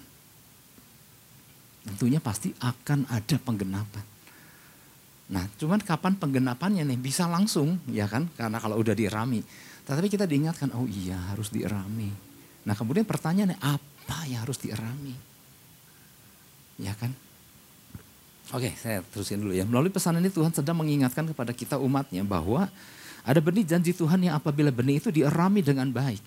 Tentunya 1.84 2.22
pasti 2.22 2.54
akan 2.62 3.10
ada 3.10 3.36
penggenapan. 3.42 4.18
Nah 5.29 5.45
cuman 5.62 5.81
kapan 5.81 6.17
penggenapannya 6.17 6.83
nih 6.89 7.00
bisa 7.00 7.29
langsung 7.29 7.77
ya 7.89 8.09
kan. 8.09 8.29
Karena 8.33 8.57
kalau 8.57 8.81
udah 8.81 8.98
dirami. 8.98 9.41
Tetapi 9.86 10.07
kita 10.09 10.29
diingatkan 10.29 10.74
oh 10.74 10.86
iya 10.86 11.17
harus 11.33 11.50
dirami 11.50 12.29
Nah 12.69 12.77
kemudian 12.77 13.07
pertanyaannya 13.07 13.57
apa 13.57 14.17
yang 14.27 14.43
harus 14.43 14.59
dierami? 14.59 15.15
Ya 16.79 16.95
kan? 16.95 17.09
Oke 18.53 18.74
saya 18.77 19.05
terusin 19.13 19.41
dulu 19.41 19.53
ya. 19.57 19.63
Melalui 19.63 19.93
pesan 19.93 20.21
ini 20.21 20.29
Tuhan 20.29 20.51
sedang 20.51 20.77
mengingatkan 20.77 21.25
kepada 21.29 21.50
kita 21.50 21.81
umatnya 21.81 22.25
bahwa 22.25 22.67
ada 23.24 23.39
benih 23.41 23.65
janji 23.65 23.93
Tuhan 23.93 24.21
yang 24.25 24.38
apabila 24.38 24.74
benih 24.74 25.01
itu 25.01 25.09
dierami 25.13 25.65
dengan 25.65 25.89
baik. 25.89 26.21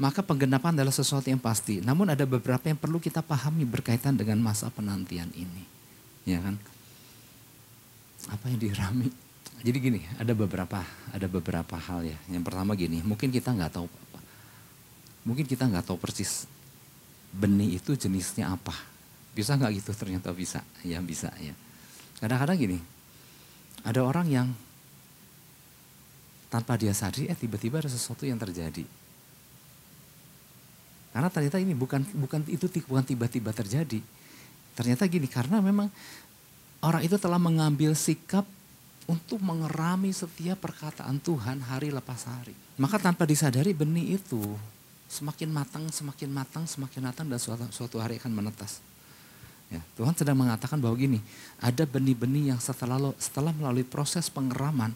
Maka 0.00 0.24
penggenapan 0.24 0.78
adalah 0.78 0.90
sesuatu 0.90 1.28
yang 1.28 1.38
pasti. 1.38 1.78
Namun 1.84 2.10
ada 2.14 2.24
beberapa 2.24 2.64
yang 2.66 2.80
perlu 2.80 2.96
kita 2.98 3.20
pahami 3.20 3.62
berkaitan 3.68 4.16
dengan 4.16 4.40
masa 4.40 4.72
penantian 4.72 5.28
ini. 5.36 5.66
Ya 6.24 6.40
kan? 6.40 6.56
Apa 8.30 8.52
yang 8.52 8.60
dirami? 8.60 9.08
Jadi 9.62 9.78
gini, 9.78 10.00
ada 10.18 10.34
beberapa 10.34 10.82
ada 11.10 11.26
beberapa 11.26 11.74
hal 11.78 12.06
ya. 12.06 12.18
Yang 12.30 12.44
pertama 12.46 12.74
gini, 12.74 13.02
mungkin 13.02 13.30
kita 13.30 13.54
nggak 13.54 13.72
tahu 13.78 13.86
Mungkin 15.22 15.46
kita 15.46 15.70
nggak 15.70 15.86
tahu 15.86 15.98
persis 16.02 16.50
benih 17.32 17.78
itu 17.78 17.94
jenisnya 17.94 18.50
apa. 18.50 18.74
Bisa 19.32 19.54
nggak 19.54 19.70
gitu? 19.78 19.90
Ternyata 19.94 20.34
bisa. 20.34 20.66
Ya 20.82 20.98
bisa 20.98 21.30
ya. 21.38 21.54
Kadang-kadang 22.18 22.58
gini, 22.58 22.78
ada 23.86 24.02
orang 24.02 24.26
yang 24.30 24.48
tanpa 26.50 26.76
dia 26.76 26.92
sadari, 26.92 27.30
eh 27.32 27.38
tiba-tiba 27.38 27.80
ada 27.80 27.88
sesuatu 27.88 28.28
yang 28.28 28.36
terjadi. 28.36 28.84
Karena 31.12 31.28
ternyata 31.32 31.56
ini 31.62 31.72
bukan 31.72 32.02
bukan 32.18 32.44
itu 32.50 32.66
bukan 32.84 33.04
tiba-tiba 33.06 33.50
terjadi. 33.54 34.00
Ternyata 34.72 35.04
gini, 35.08 35.28
karena 35.28 35.60
memang 35.60 35.88
orang 36.82 37.02
itu 37.06 37.16
telah 37.16 37.38
mengambil 37.38 37.94
sikap 37.94 38.44
untuk 39.06 39.38
mengerami 39.42 40.10
setiap 40.14 40.62
perkataan 40.62 41.18
Tuhan 41.22 41.62
hari 41.62 41.94
lepas 41.94 42.26
hari. 42.26 42.54
Maka 42.78 42.98
tanpa 42.98 43.26
disadari 43.26 43.74
benih 43.74 44.18
itu 44.18 44.40
semakin 45.10 45.50
matang, 45.50 45.84
semakin 45.90 46.30
matang, 46.30 46.64
semakin 46.66 47.00
matang 47.10 47.26
dan 47.30 47.38
suatu, 47.38 47.66
suatu 47.70 47.96
hari 48.02 48.18
akan 48.18 48.32
menetas. 48.34 48.82
Ya, 49.72 49.80
Tuhan 49.96 50.12
sedang 50.12 50.36
mengatakan 50.36 50.76
bahwa 50.76 50.92
gini, 51.00 51.20
ada 51.56 51.88
benih-benih 51.88 52.52
yang 52.52 52.60
setelah 52.60 53.12
setelah 53.16 53.56
melalui 53.56 53.88
proses 53.88 54.28
pengeraman 54.28 54.92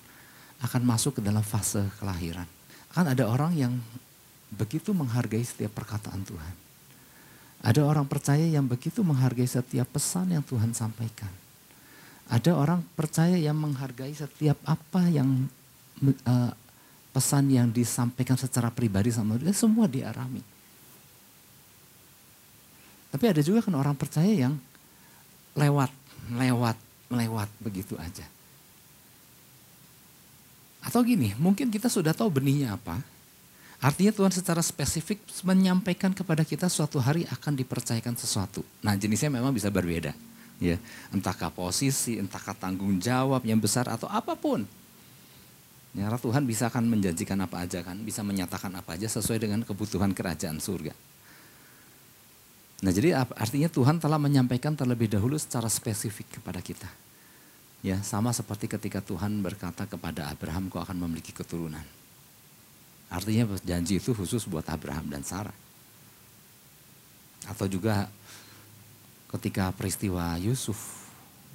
akan 0.60 0.82
masuk 0.84 1.20
ke 1.20 1.20
dalam 1.24 1.40
fase 1.40 1.80
kelahiran. 1.96 2.44
Akan 2.92 3.08
ada 3.08 3.24
orang 3.28 3.56
yang 3.56 3.72
begitu 4.52 4.92
menghargai 4.92 5.44
setiap 5.44 5.72
perkataan 5.76 6.24
Tuhan. 6.24 6.54
Ada 7.64 7.82
orang 7.82 8.04
percaya 8.04 8.44
yang 8.44 8.68
begitu 8.68 9.00
menghargai 9.00 9.48
setiap 9.48 9.88
pesan 9.96 10.32
yang 10.32 10.44
Tuhan 10.44 10.76
sampaikan. 10.76 11.45
Ada 12.26 12.58
orang 12.58 12.82
percaya 12.98 13.38
yang 13.38 13.54
menghargai 13.54 14.10
setiap 14.10 14.58
apa 14.66 15.06
yang 15.06 15.46
uh, 16.02 16.52
pesan 17.14 17.48
yang 17.48 17.70
disampaikan 17.70 18.34
secara 18.34 18.68
pribadi 18.68 19.14
sama 19.14 19.38
dia 19.38 19.54
semua 19.54 19.86
diarami. 19.86 20.42
Tapi 23.14 23.24
ada 23.32 23.40
juga 23.40 23.64
kan 23.64 23.72
orang 23.78 23.96
percaya 23.96 24.28
yang 24.28 24.58
lewat, 25.56 25.88
lewat, 26.34 26.76
lewat 27.08 27.48
begitu 27.62 27.96
aja. 27.96 28.26
Atau 30.84 31.00
gini, 31.02 31.32
mungkin 31.40 31.72
kita 31.72 31.88
sudah 31.88 32.12
tahu 32.12 32.28
benihnya 32.28 32.76
apa. 32.76 33.00
Artinya 33.80 34.12
Tuhan 34.12 34.32
secara 34.32 34.60
spesifik 34.60 35.20
menyampaikan 35.44 36.12
kepada 36.12 36.44
kita 36.44 36.68
suatu 36.68 37.00
hari 37.00 37.24
akan 37.28 37.56
dipercayakan 37.56 38.16
sesuatu. 38.16 38.60
Nah 38.84 38.96
jenisnya 38.96 39.32
memang 39.32 39.52
bisa 39.52 39.68
berbeda. 39.68 40.12
Ya 40.62 40.80
Entahkah 41.12 41.52
posisi, 41.52 42.16
entahkah 42.16 42.56
tanggung 42.56 42.96
jawab 43.00 43.44
yang 43.44 43.60
besar 43.60 43.88
atau 43.88 44.08
apa 44.08 44.36
pun. 44.36 44.64
Ya, 45.96 46.12
Tuhan 46.12 46.44
bisa 46.44 46.68
akan 46.68 46.92
menjanjikan 46.92 47.40
apa 47.40 47.64
aja 47.64 47.80
kan, 47.80 47.96
bisa 48.04 48.20
menyatakan 48.20 48.68
apa 48.76 49.00
aja 49.00 49.08
sesuai 49.08 49.40
dengan 49.40 49.64
kebutuhan 49.64 50.12
kerajaan 50.12 50.60
surga. 50.60 50.92
Nah 52.84 52.92
jadi 52.92 53.16
artinya 53.16 53.72
Tuhan 53.72 53.96
telah 53.96 54.20
menyampaikan 54.20 54.76
terlebih 54.76 55.08
dahulu 55.08 55.40
secara 55.40 55.72
spesifik 55.72 56.36
kepada 56.40 56.60
kita. 56.60 56.88
Ya 57.80 57.96
sama 58.04 58.36
seperti 58.36 58.68
ketika 58.68 59.00
Tuhan 59.00 59.40
berkata 59.40 59.88
kepada 59.88 60.28
Abraham 60.28 60.68
kau 60.68 60.84
akan 60.84 61.00
memiliki 61.00 61.32
keturunan. 61.32 61.84
Artinya 63.08 63.48
janji 63.64 63.96
itu 63.96 64.12
khusus 64.12 64.44
buat 64.44 64.66
Abraham 64.68 65.08
dan 65.08 65.24
Sarah. 65.24 65.54
Atau 67.46 67.70
juga 67.70 68.10
ketika 69.30 69.74
peristiwa 69.74 70.38
Yusuf 70.38 71.06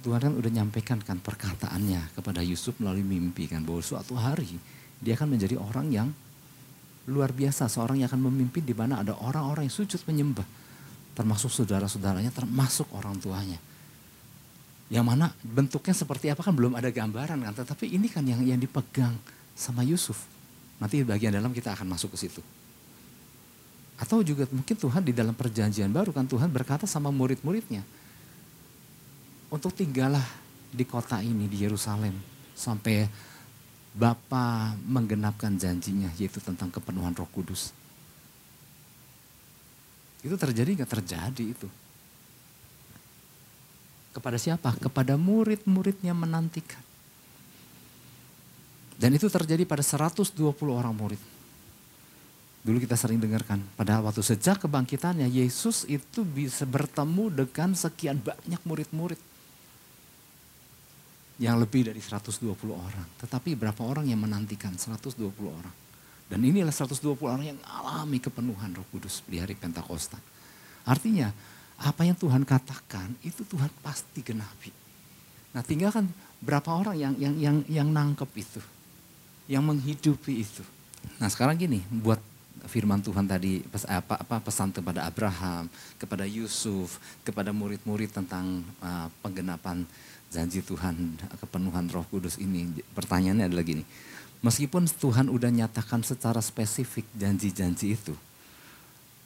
Tuhan 0.02 0.18
kan 0.18 0.34
udah 0.34 0.50
nyampaikan 0.50 0.98
kan 0.98 1.22
perkataannya 1.22 2.18
kepada 2.18 2.42
Yusuf 2.42 2.74
melalui 2.82 3.06
mimpi 3.06 3.46
kan 3.46 3.62
bahwa 3.62 3.78
suatu 3.78 4.18
hari 4.18 4.58
dia 4.98 5.14
akan 5.14 5.38
menjadi 5.38 5.54
orang 5.58 5.86
yang 5.94 6.08
luar 7.10 7.34
biasa, 7.34 7.66
seorang 7.66 8.02
yang 8.02 8.10
akan 8.10 8.30
memimpin 8.30 8.62
di 8.62 8.74
mana 8.74 9.02
ada 9.02 9.18
orang-orang 9.18 9.66
yang 9.66 9.74
sujud 9.74 9.98
menyembah, 10.06 10.46
termasuk 11.18 11.50
saudara-saudaranya, 11.50 12.30
termasuk 12.30 12.86
orang 12.94 13.18
tuanya. 13.18 13.58
Yang 14.92 15.04
mana 15.06 15.26
bentuknya 15.42 15.94
seperti 15.96 16.30
apa 16.30 16.46
kan 16.46 16.54
belum 16.54 16.78
ada 16.78 16.94
gambaran 16.94 17.42
kan, 17.42 17.54
tetapi 17.58 17.90
ini 17.90 18.06
kan 18.06 18.22
yang 18.22 18.46
yang 18.46 18.60
dipegang 18.60 19.14
sama 19.58 19.82
Yusuf. 19.82 20.18
Nanti 20.78 21.02
bagian 21.02 21.34
dalam 21.34 21.50
kita 21.50 21.74
akan 21.74 21.90
masuk 21.90 22.14
ke 22.14 22.26
situ. 22.26 22.42
Atau 24.02 24.26
juga 24.26 24.50
mungkin 24.50 24.74
Tuhan 24.74 25.06
di 25.06 25.14
dalam 25.14 25.30
perjanjian 25.30 25.86
baru 25.94 26.10
kan 26.10 26.26
Tuhan 26.26 26.50
berkata 26.50 26.90
sama 26.90 27.14
murid-muridnya, 27.14 27.86
untuk 29.46 29.70
tinggallah 29.70 30.26
di 30.74 30.82
kota 30.82 31.22
ini 31.22 31.46
di 31.46 31.62
Yerusalem 31.62 32.18
sampai 32.58 33.06
Bapa 33.92 34.72
menggenapkan 34.88 35.54
janjinya 35.54 36.10
yaitu 36.18 36.42
tentang 36.42 36.72
kepenuhan 36.72 37.14
Roh 37.14 37.28
Kudus. 37.30 37.70
Itu 40.24 40.34
terjadi 40.34 40.82
nggak 40.82 40.92
terjadi 40.98 41.44
itu. 41.44 41.68
Kepada 44.16 44.40
siapa? 44.40 44.72
Kepada 44.80 45.14
murid-muridnya 45.20 46.16
menantikan. 46.16 46.80
Dan 48.96 49.12
itu 49.14 49.28
terjadi 49.28 49.62
pada 49.68 49.84
120 49.84 50.32
orang 50.72 50.94
murid. 50.96 51.31
Dulu 52.62 52.78
kita 52.78 52.94
sering 52.94 53.18
dengarkan, 53.18 53.58
pada 53.74 53.98
waktu 53.98 54.22
sejak 54.22 54.62
kebangkitannya 54.62 55.26
Yesus 55.26 55.82
itu 55.90 56.22
bisa 56.22 56.62
bertemu 56.62 57.42
dengan 57.42 57.74
sekian 57.74 58.22
banyak 58.22 58.62
murid-murid 58.62 59.18
yang 61.42 61.58
lebih 61.58 61.90
dari 61.90 61.98
120 61.98 62.46
orang. 62.70 63.06
Tetapi 63.18 63.58
berapa 63.58 63.82
orang 63.82 64.06
yang 64.06 64.22
menantikan 64.22 64.78
120 64.78 65.18
orang. 65.50 65.74
Dan 66.30 66.38
inilah 66.38 66.70
120 66.70 67.18
orang 67.26 67.44
yang 67.50 67.58
alami 67.66 68.22
kepenuhan 68.22 68.70
roh 68.78 68.86
kudus 68.94 69.26
di 69.26 69.42
hari 69.42 69.58
Pentakosta. 69.58 70.22
Artinya 70.86 71.34
apa 71.82 72.06
yang 72.06 72.14
Tuhan 72.14 72.46
katakan 72.46 73.10
itu 73.26 73.42
Tuhan 73.42 73.68
pasti 73.82 74.22
genapi. 74.22 74.70
Nah 75.52 75.66
tinggal 75.66 75.90
kan 75.90 76.06
berapa 76.38 76.70
orang 76.72 76.94
yang 76.94 77.14
yang 77.18 77.34
yang 77.36 77.56
yang 77.66 77.88
nangkep 77.90 78.30
itu. 78.38 78.62
Yang 79.50 79.62
menghidupi 79.66 80.46
itu. 80.46 80.64
Nah 81.18 81.26
sekarang 81.26 81.58
gini 81.58 81.82
buat 81.90 82.31
firman 82.70 83.02
Tuhan 83.02 83.26
tadi 83.26 83.62
apa, 83.90 84.22
apa 84.22 84.36
pesan 84.38 84.70
kepada 84.70 85.06
Abraham, 85.06 85.66
kepada 85.98 86.22
Yusuf, 86.28 87.02
kepada 87.26 87.50
murid-murid 87.50 88.14
tentang 88.14 88.62
uh, 88.78 89.10
penggenapan 89.22 89.82
janji 90.32 90.64
Tuhan, 90.64 91.18
kepenuhan 91.42 91.90
roh 91.92 92.06
kudus 92.08 92.40
ini. 92.40 92.70
Pertanyaannya 92.96 93.50
adalah 93.50 93.66
gini, 93.66 93.84
meskipun 94.40 94.88
Tuhan 94.88 95.28
udah 95.28 95.50
nyatakan 95.52 96.00
secara 96.00 96.40
spesifik 96.40 97.04
janji-janji 97.18 97.98
itu, 97.98 98.14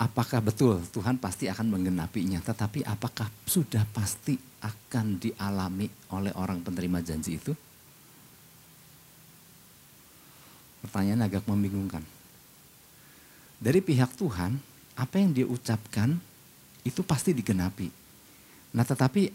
apakah 0.00 0.42
betul 0.42 0.82
Tuhan 0.90 1.20
pasti 1.20 1.46
akan 1.46 1.70
menggenapinya, 1.70 2.42
tetapi 2.42 2.82
apakah 2.82 3.30
sudah 3.46 3.86
pasti 3.94 4.34
akan 4.64 5.22
dialami 5.22 5.86
oleh 6.10 6.34
orang 6.34 6.64
penerima 6.64 6.98
janji 7.04 7.38
itu? 7.38 7.54
Pertanyaan 10.82 11.26
agak 11.26 11.46
membingungkan. 11.46 12.15
Dari 13.56 13.80
pihak 13.80 14.12
Tuhan, 14.16 14.60
apa 14.96 15.16
yang 15.20 15.32
dia 15.32 15.48
ucapkan 15.48 16.16
itu 16.84 17.00
pasti 17.02 17.32
digenapi. 17.32 17.88
Nah 18.76 18.84
tetapi 18.84 19.32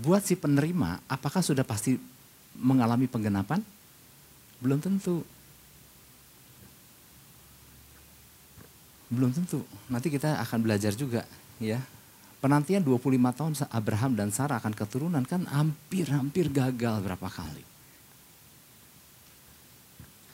buat 0.00 0.24
si 0.24 0.34
penerima 0.34 1.04
apakah 1.06 1.44
sudah 1.44 1.62
pasti 1.62 2.00
mengalami 2.56 3.06
penggenapan? 3.06 3.60
Belum 4.60 4.80
tentu. 4.80 5.24
Belum 9.10 9.32
tentu. 9.32 9.64
Nanti 9.90 10.08
kita 10.08 10.40
akan 10.40 10.58
belajar 10.64 10.92
juga 10.96 11.24
ya. 11.60 11.80
Penantian 12.40 12.80
25 12.80 13.36
tahun 13.36 13.52
Abraham 13.68 14.16
dan 14.16 14.32
Sarah 14.32 14.56
akan 14.64 14.72
keturunan 14.72 15.24
kan 15.28 15.44
hampir-hampir 15.44 16.48
gagal 16.48 17.04
berapa 17.04 17.28
kali. 17.28 17.69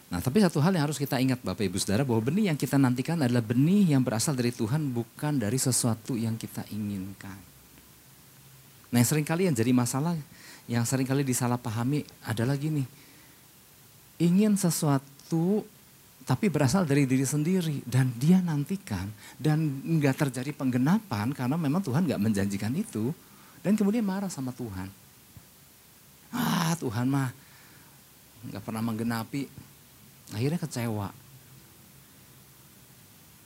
Nah 0.07 0.23
tapi 0.23 0.39
satu 0.39 0.63
hal 0.63 0.71
yang 0.71 0.87
harus 0.87 1.03
kita 1.03 1.19
ingat 1.19 1.43
Bapak 1.43 1.67
Ibu 1.67 1.83
Saudara 1.83 2.07
bahwa 2.07 2.23
benih 2.23 2.55
yang 2.55 2.59
kita 2.59 2.79
nantikan 2.79 3.19
adalah 3.19 3.43
benih 3.43 3.91
yang 3.91 4.07
berasal 4.07 4.39
dari 4.39 4.55
Tuhan 4.55 4.95
bukan 4.95 5.43
dari 5.43 5.59
sesuatu 5.59 6.15
yang 6.15 6.39
kita 6.39 6.63
inginkan. 6.71 7.35
Nah 8.95 8.97
yang 9.03 9.09
sering 9.09 9.27
kali 9.27 9.51
yang 9.51 9.57
jadi 9.59 9.75
masalah, 9.75 10.15
yang 10.71 10.87
sering 10.87 11.11
kali 11.11 11.27
disalahpahami 11.27 12.07
adalah 12.23 12.55
gini. 12.55 12.87
Ingin 14.23 14.55
sesuatu 14.55 15.67
tapi 16.27 16.51
berasal 16.51 16.87
dari 16.87 17.07
diri 17.07 17.27
sendiri 17.27 17.83
dan 17.87 18.11
dia 18.19 18.43
nantikan 18.43 19.11
dan 19.39 19.63
nggak 19.63 20.27
terjadi 20.27 20.51
penggenapan 20.55 21.31
karena 21.35 21.55
memang 21.55 21.83
Tuhan 21.83 22.03
nggak 22.07 22.23
menjanjikan 22.23 22.75
itu 22.75 23.11
dan 23.63 23.75
kemudian 23.75 24.07
marah 24.07 24.31
sama 24.31 24.55
Tuhan. 24.55 24.87
Ah 26.31 26.75
Tuhan 26.79 27.07
mah 27.11 27.31
nggak 28.47 28.63
pernah 28.63 28.83
menggenapi, 28.83 29.47
akhirnya 30.35 30.59
kecewa. 30.59 31.09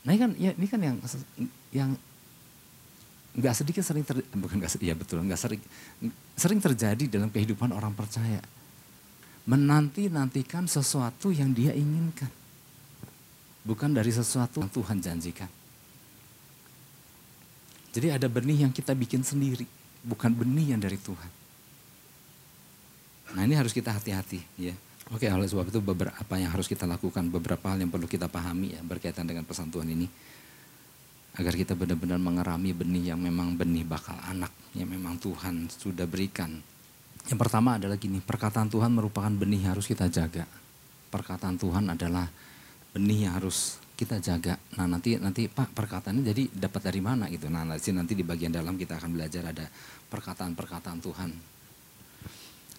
Nah 0.00 0.10
ini 0.16 0.20
kan 0.20 0.30
ya, 0.40 0.50
ini 0.56 0.66
kan 0.68 0.80
yang 0.80 0.96
yang 1.74 1.90
nggak 3.30 3.54
sedikit 3.54 3.84
sering 3.86 4.02
ter, 4.02 4.20
bukan 4.34 4.58
nggak 4.58 4.72
sedikit 4.72 4.90
ya 4.90 4.96
betul 4.98 5.22
nggak 5.22 5.38
sering 5.38 5.62
sering 6.34 6.58
terjadi 6.58 7.04
dalam 7.06 7.30
kehidupan 7.30 7.70
orang 7.70 7.94
percaya 7.94 8.42
menanti 9.46 10.10
nantikan 10.10 10.66
sesuatu 10.66 11.30
yang 11.30 11.54
dia 11.54 11.70
inginkan 11.70 12.26
bukan 13.62 13.94
dari 13.94 14.10
sesuatu 14.10 14.58
yang 14.58 14.72
Tuhan 14.74 14.98
janjikan 14.98 15.46
Jadi 17.90 18.06
ada 18.06 18.30
benih 18.30 18.66
yang 18.66 18.70
kita 18.70 18.94
bikin 18.94 19.26
sendiri, 19.26 19.66
bukan 20.06 20.30
benih 20.30 20.74
yang 20.74 20.80
dari 20.80 20.94
Tuhan. 20.94 21.30
Nah 23.34 23.42
ini 23.46 23.54
harus 23.58 23.74
kita 23.74 23.90
hati-hati 23.90 24.42
ya. 24.58 24.74
Oke 25.10 25.26
oleh 25.26 25.50
sebab 25.50 25.66
itu 25.66 25.82
beberapa 25.82 26.34
yang 26.38 26.54
harus 26.54 26.70
kita 26.70 26.86
lakukan, 26.86 27.26
beberapa 27.34 27.74
hal 27.74 27.82
yang 27.82 27.90
perlu 27.90 28.06
kita 28.06 28.30
pahami 28.30 28.78
ya 28.78 28.80
berkaitan 28.86 29.26
dengan 29.26 29.42
pesan 29.42 29.66
Tuhan 29.66 29.90
ini. 29.90 30.06
Agar 31.34 31.54
kita 31.58 31.74
benar-benar 31.74 32.22
mengerami 32.22 32.70
benih 32.70 33.14
yang 33.14 33.18
memang 33.18 33.58
benih 33.58 33.82
bakal 33.82 34.14
anak, 34.22 34.54
yang 34.74 34.86
memang 34.86 35.18
Tuhan 35.18 35.66
sudah 35.66 36.06
berikan. 36.06 36.62
Yang 37.26 37.38
pertama 37.38 37.78
adalah 37.78 37.98
gini, 37.98 38.22
perkataan 38.22 38.70
Tuhan 38.70 38.90
merupakan 38.94 39.30
benih 39.30 39.66
yang 39.66 39.74
harus 39.78 39.90
kita 39.90 40.06
jaga. 40.06 40.46
Perkataan 41.10 41.58
Tuhan 41.58 41.90
adalah 41.90 42.30
benih 42.94 43.26
yang 43.26 43.34
harus 43.34 43.82
kita 43.98 44.22
jaga. 44.22 44.58
Nah 44.78 44.86
nanti 44.86 45.18
nanti 45.18 45.50
Pak 45.50 45.74
perkataannya 45.74 46.22
jadi 46.22 46.42
dapat 46.54 46.86
dari 46.86 47.02
mana 47.02 47.26
gitu. 47.26 47.50
Nah 47.50 47.66
nanti 47.66 47.90
nanti 47.90 48.14
di 48.14 48.22
bagian 48.22 48.54
dalam 48.54 48.78
kita 48.78 49.02
akan 49.02 49.10
belajar 49.10 49.42
ada 49.50 49.66
perkataan-perkataan 50.06 50.98
Tuhan 51.02 51.30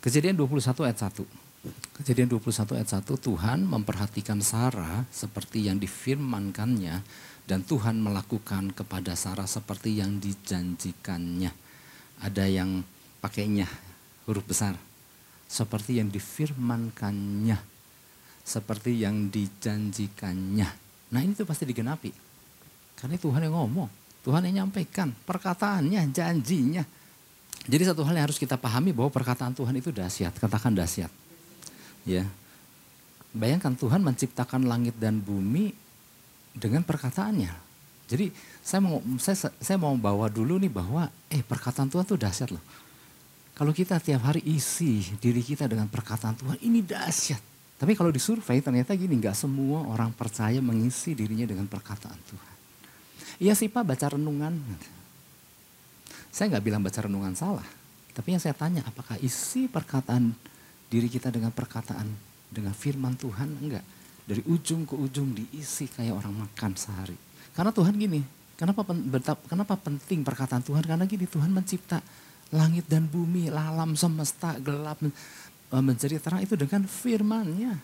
Kejadian 0.02 0.34
21 0.34 0.82
ayat 0.82 0.98
1. 0.98 1.40
Kejadian 1.62 2.34
21 2.34 2.74
ayat 2.74 2.89
1 2.89 3.06
Tuhan 3.06 3.62
memperhatikan 3.69 4.41
Sarah 4.41 5.06
seperti 5.13 5.69
yang 5.69 5.78
difirmankannya 5.78 7.06
dan 7.45 7.62
Tuhan 7.62 8.02
melakukan 8.02 8.74
kepada 8.74 9.13
Sarah 9.13 9.45
seperti 9.45 10.02
yang 10.02 10.17
dijanjikannya. 10.17 11.54
Ada 12.26 12.50
yang 12.50 12.82
pakainya 13.21 13.69
huruf 14.26 14.41
besar. 14.50 14.74
Seperti 15.45 16.02
yang 16.02 16.10
difirmankannya. 16.10 17.62
Seperti 18.41 19.06
yang 19.06 19.30
dijanjikannya. 19.30 20.69
Nah 21.13 21.19
ini 21.21 21.38
tuh 21.38 21.45
pasti 21.45 21.69
digenapi. 21.69 22.10
Karena 22.97 23.21
Tuhan 23.21 23.45
yang 23.45 23.54
ngomong. 23.54 23.89
Tuhan 24.26 24.50
yang 24.50 24.65
nyampaikan 24.65 25.13
perkataannya, 25.13 26.10
janjinya. 26.10 26.82
Jadi 27.69 27.84
satu 27.86 28.02
hal 28.02 28.17
yang 28.17 28.26
harus 28.26 28.41
kita 28.41 28.58
pahami 28.58 28.89
bahwa 28.89 29.13
perkataan 29.13 29.54
Tuhan 29.54 29.78
itu 29.78 29.93
dahsyat, 29.93 30.34
katakan 30.41 30.74
dahsyat. 30.74 31.21
Ya. 32.08 32.26
Bayangkan 33.32 33.74
Tuhan 33.78 34.04
menciptakan 34.04 34.68
langit 34.68 34.98
dan 35.00 35.24
bumi 35.24 35.72
dengan 36.52 36.84
perkataannya. 36.84 37.72
Jadi 38.12 38.28
saya 38.60 38.84
mau 38.84 39.00
saya, 39.16 39.48
saya 39.56 39.78
mau 39.80 39.96
bawa 39.96 40.28
dulu 40.28 40.60
nih 40.60 40.68
bahwa 40.68 41.08
eh 41.32 41.40
perkataan 41.40 41.88
Tuhan 41.88 42.04
itu 42.04 42.20
dahsyat 42.20 42.52
loh. 42.52 42.64
Kalau 43.56 43.72
kita 43.72 44.04
tiap 44.04 44.28
hari 44.28 44.44
isi 44.44 45.00
diri 45.16 45.40
kita 45.40 45.72
dengan 45.72 45.88
perkataan 45.88 46.36
Tuhan 46.36 46.58
ini 46.60 46.84
dahsyat. 46.84 47.40
Tapi 47.80 47.96
kalau 47.96 48.12
disurvei 48.12 48.60
ternyata 48.60 48.94
gini 48.94 49.16
nggak 49.16 49.34
semua 49.34 49.88
orang 49.88 50.12
percaya 50.12 50.60
mengisi 50.60 51.16
dirinya 51.16 51.48
dengan 51.48 51.72
perkataan 51.72 52.20
Tuhan. 52.28 52.54
Iya 53.42 53.56
sih 53.56 53.72
Pak 53.72 53.88
baca 53.88 54.06
renungan. 54.12 54.60
Saya 56.36 56.52
nggak 56.52 56.64
bilang 56.68 56.84
baca 56.84 57.00
renungan 57.00 57.34
salah. 57.34 57.66
Tapi 58.12 58.36
yang 58.36 58.44
saya 58.44 58.54
tanya 58.54 58.84
apakah 58.84 59.16
isi 59.24 59.72
perkataan 59.72 60.36
diri 60.91 61.08
kita 61.08 61.32
dengan 61.32 61.56
perkataan 61.56 62.12
dengan 62.51 62.75
firman 62.75 63.15
Tuhan 63.15 63.47
enggak. 63.63 63.86
Dari 64.27 64.43
ujung 64.45 64.84
ke 64.84 64.93
ujung 64.93 65.32
diisi 65.32 65.88
kayak 65.88 66.13
orang 66.19 66.45
makan 66.45 66.75
sehari. 66.75 67.15
Karena 67.56 67.71
Tuhan 67.71 67.95
gini, 67.95 68.21
kenapa 68.60 68.84
kenapa 69.47 69.80
penting 69.80 70.21
perkataan 70.21 70.62
Tuhan? 70.62 70.84
Karena 70.84 71.08
gini 71.08 71.25
Tuhan 71.25 71.49
mencipta 71.49 72.04
langit 72.51 72.86
dan 72.91 73.08
bumi, 73.08 73.47
alam 73.47 73.95
semesta, 73.95 74.60
gelap 74.60 74.99
e, 75.01 75.10
menjadi 75.80 76.19
terang 76.19 76.43
itu 76.43 76.60
dengan 76.60 76.84
firman-Nya. 76.84 77.80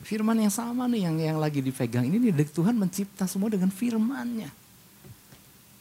Firman 0.00 0.40
yang 0.40 0.52
sama 0.52 0.88
nih 0.88 1.04
yang 1.04 1.16
yang 1.20 1.38
lagi 1.38 1.60
dipegang 1.60 2.08
ini 2.08 2.16
nih 2.18 2.48
Tuhan 2.48 2.74
mencipta 2.74 3.28
semua 3.28 3.52
dengan 3.52 3.68
firman-Nya. 3.68 4.48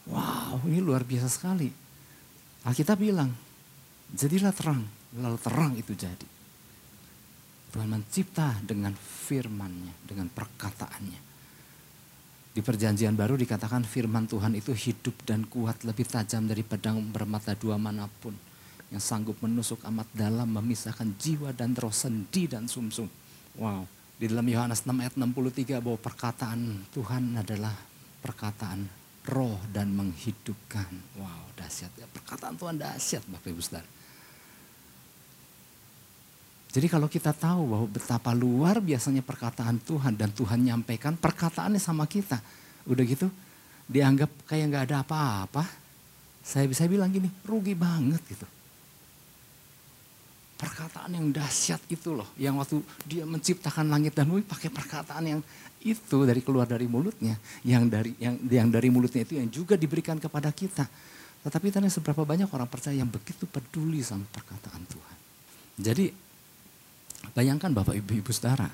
Wow, 0.08 0.64
ini 0.68 0.80
luar 0.80 1.04
biasa 1.04 1.28
sekali. 1.28 1.72
Alkitab 2.64 3.00
bilang, 3.00 3.32
jadilah 4.16 4.52
terang, 4.56 4.84
lalu 5.20 5.38
terang 5.42 5.74
itu 5.76 5.94
jadi. 5.98 6.28
Tuhan 7.68 7.90
mencipta 7.92 8.58
dengan 8.64 8.96
firman-Nya, 8.96 9.94
dengan 10.08 10.32
perkataannya. 10.32 11.22
Di 12.58 12.66
perjanjian 12.66 13.14
baru 13.14 13.38
dikatakan 13.38 13.86
firman 13.86 14.26
Tuhan 14.26 14.58
itu 14.58 14.74
hidup 14.74 15.14
dan 15.30 15.46
kuat 15.46 15.86
lebih 15.86 16.10
tajam 16.10 16.50
dari 16.50 16.66
pedang 16.66 16.98
bermata 17.14 17.54
dua 17.54 17.78
mana 17.78 18.10
pun. 18.10 18.34
Yang 18.90 19.04
sanggup 19.04 19.38
menusuk 19.44 19.84
amat 19.86 20.10
dalam 20.16 20.50
memisahkan 20.50 21.06
jiwa 21.22 21.54
dan 21.54 21.78
roh 21.78 21.94
sendi 21.94 22.50
dan 22.50 22.66
sumsum. 22.66 23.06
Wow, 23.60 23.86
di 24.18 24.26
dalam 24.26 24.48
Yohanes 24.50 24.82
6 24.82 24.90
ayat 24.98 25.14
63 25.14 25.78
bahwa 25.78 26.00
perkataan 26.02 26.90
Tuhan 26.90 27.38
adalah 27.38 27.76
perkataan 28.26 28.90
roh 29.30 29.60
dan 29.70 29.94
menghidupkan. 29.94 30.90
Wow, 31.20 31.54
dahsyat 31.54 31.94
ya. 32.00 32.10
Perkataan 32.10 32.58
Tuhan 32.58 32.82
dahsyat 32.82 33.22
Bapak 33.30 33.54
Ibu 33.54 33.62
Saudara. 33.62 33.97
Jadi 36.68 36.88
kalau 36.92 37.08
kita 37.08 37.32
tahu 37.32 37.62
bahwa 37.74 37.88
betapa 37.88 38.36
luar 38.36 38.84
biasanya 38.84 39.24
perkataan 39.24 39.80
Tuhan 39.82 40.14
dan 40.20 40.30
Tuhan 40.36 40.62
nyampaikan 40.62 41.16
perkataannya 41.16 41.80
sama 41.80 42.04
kita. 42.06 42.38
Udah 42.88 43.04
gitu 43.08 43.32
dianggap 43.88 44.30
kayak 44.46 44.66
nggak 44.68 44.84
ada 44.92 44.98
apa-apa. 45.02 45.64
Saya 46.44 46.68
bisa 46.68 46.88
bilang 46.88 47.12
gini, 47.12 47.28
rugi 47.44 47.76
banget 47.76 48.24
gitu. 48.28 48.48
Perkataan 50.58 51.12
yang 51.14 51.28
dahsyat 51.30 51.84
itu 51.92 52.16
loh, 52.16 52.28
yang 52.40 52.58
waktu 52.58 52.82
dia 53.06 53.24
menciptakan 53.28 53.88
langit 53.92 54.16
dan 54.16 54.26
bumi 54.26 54.42
pakai 54.48 54.72
perkataan 54.72 55.24
yang 55.28 55.42
itu 55.84 56.18
dari 56.26 56.42
keluar 56.42 56.66
dari 56.66 56.90
mulutnya, 56.90 57.38
yang 57.62 57.86
dari 57.86 58.16
yang 58.18 58.36
yang 58.48 58.68
dari 58.72 58.90
mulutnya 58.90 59.22
itu 59.22 59.38
yang 59.38 59.48
juga 59.52 59.78
diberikan 59.78 60.18
kepada 60.18 60.50
kita. 60.50 60.88
Tetapi 61.46 61.70
tanya 61.70 61.92
seberapa 61.94 62.26
banyak 62.26 62.50
orang 62.50 62.68
percaya 62.68 62.98
yang 62.98 63.12
begitu 63.12 63.46
peduli 63.46 64.02
sama 64.02 64.26
perkataan 64.34 64.82
Tuhan. 64.90 65.18
Jadi 65.78 66.06
bayangkan 67.34 67.74
Bapak 67.74 67.96
Ibu 67.98 68.22
Ibu 68.22 68.32
Saudara, 68.34 68.68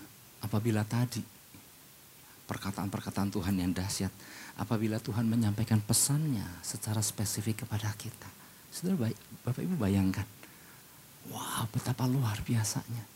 apabila 0.43 0.83
tadi 0.87 1.21
perkataan-perkataan 2.47 3.29
Tuhan 3.31 3.55
yang 3.59 3.71
dahsyat, 3.71 4.11
apabila 4.59 4.99
Tuhan 4.99 5.25
menyampaikan 5.25 5.79
pesannya 5.79 6.45
secara 6.63 6.99
spesifik 6.99 7.63
kepada 7.63 7.91
kita. 7.95 8.29
Saudara 8.69 9.09
Bapak 9.45 9.61
Ibu 9.63 9.75
bayangkan, 9.79 10.25
wow 11.31 11.67
betapa 11.71 12.03
luar 12.09 12.41
biasanya 12.43 13.13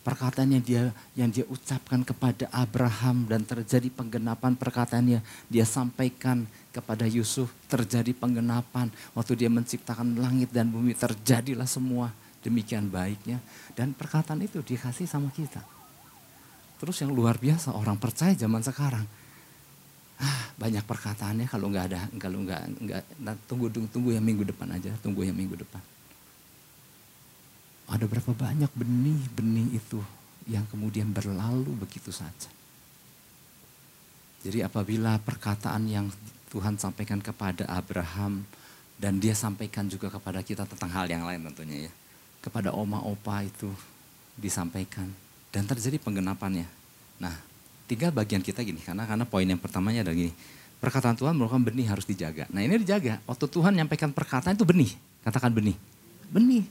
perkataan 0.00 0.56
yang 0.56 0.64
dia 0.64 0.82
yang 1.12 1.28
dia 1.28 1.44
ucapkan 1.44 2.00
kepada 2.00 2.48
Abraham 2.50 3.28
dan 3.28 3.44
terjadi 3.44 3.92
penggenapan 3.92 4.56
perkataannya 4.56 5.20
dia 5.52 5.66
sampaikan 5.68 6.48
kepada 6.72 7.04
Yusuf 7.04 7.52
terjadi 7.68 8.16
penggenapan 8.16 8.88
waktu 9.12 9.36
dia 9.36 9.52
menciptakan 9.52 10.16
langit 10.16 10.48
dan 10.56 10.72
bumi 10.72 10.96
terjadilah 10.96 11.68
semua 11.68 12.08
demikian 12.40 12.88
baiknya 12.88 13.40
dan 13.76 13.92
perkataan 13.92 14.40
itu 14.40 14.64
dikasih 14.64 15.04
sama 15.04 15.28
kita 15.32 15.60
terus 16.80 16.96
yang 17.04 17.12
luar 17.12 17.36
biasa 17.36 17.76
orang 17.76 18.00
percaya 18.00 18.32
zaman 18.32 18.64
sekarang 18.64 19.04
ah 20.20 20.40
banyak 20.56 20.84
perkataannya 20.84 21.48
kalau 21.48 21.72
nggak 21.72 21.86
ada 21.92 22.00
kalau 22.20 22.44
nggak 22.44 22.62
nggak 22.80 23.02
nah, 23.24 23.36
tunggu 23.48 23.72
tunggu 23.72 24.12
yang 24.12 24.24
minggu 24.24 24.44
depan 24.48 24.68
aja 24.76 24.92
tunggu 25.00 25.24
yang 25.24 25.36
minggu 25.36 25.56
depan 25.56 25.80
ada 27.90 28.06
berapa 28.06 28.30
banyak 28.30 28.70
benih-benih 28.70 29.74
itu 29.74 29.98
yang 30.46 30.62
kemudian 30.70 31.10
berlalu 31.10 31.74
begitu 31.74 32.14
saja. 32.14 32.48
Jadi 34.40 34.64
apabila 34.64 35.20
perkataan 35.20 35.84
yang 35.90 36.06
Tuhan 36.48 36.80
sampaikan 36.80 37.20
kepada 37.20 37.68
Abraham 37.68 38.46
dan 38.96 39.20
dia 39.20 39.36
sampaikan 39.36 39.90
juga 39.90 40.08
kepada 40.08 40.40
kita 40.40 40.64
tentang 40.64 40.90
hal 40.94 41.06
yang 41.10 41.26
lain 41.26 41.44
tentunya 41.50 41.90
ya. 41.90 41.92
Kepada 42.40 42.72
oma 42.72 43.04
opa 43.04 43.44
itu 43.44 43.68
disampaikan 44.36 45.08
dan 45.52 45.68
terjadi 45.68 46.00
penggenapannya. 46.00 46.64
Nah, 47.20 47.36
tinggal 47.84 48.10
bagian 48.10 48.40
kita 48.40 48.64
gini 48.64 48.80
karena 48.80 49.04
karena 49.04 49.28
poin 49.28 49.44
yang 49.44 49.60
pertamanya 49.60 50.00
adalah 50.00 50.16
gini. 50.16 50.32
Perkataan 50.80 51.12
Tuhan 51.20 51.36
merupakan 51.36 51.60
benih 51.60 51.92
harus 51.92 52.08
dijaga. 52.08 52.48
Nah, 52.48 52.64
ini 52.64 52.80
dijaga. 52.80 53.20
Waktu 53.28 53.44
Tuhan 53.52 53.76
menyampaikan 53.76 54.08
perkataan 54.16 54.56
itu 54.56 54.64
benih. 54.64 54.96
Katakan 55.20 55.52
benih. 55.52 55.76
Benih 56.32 56.64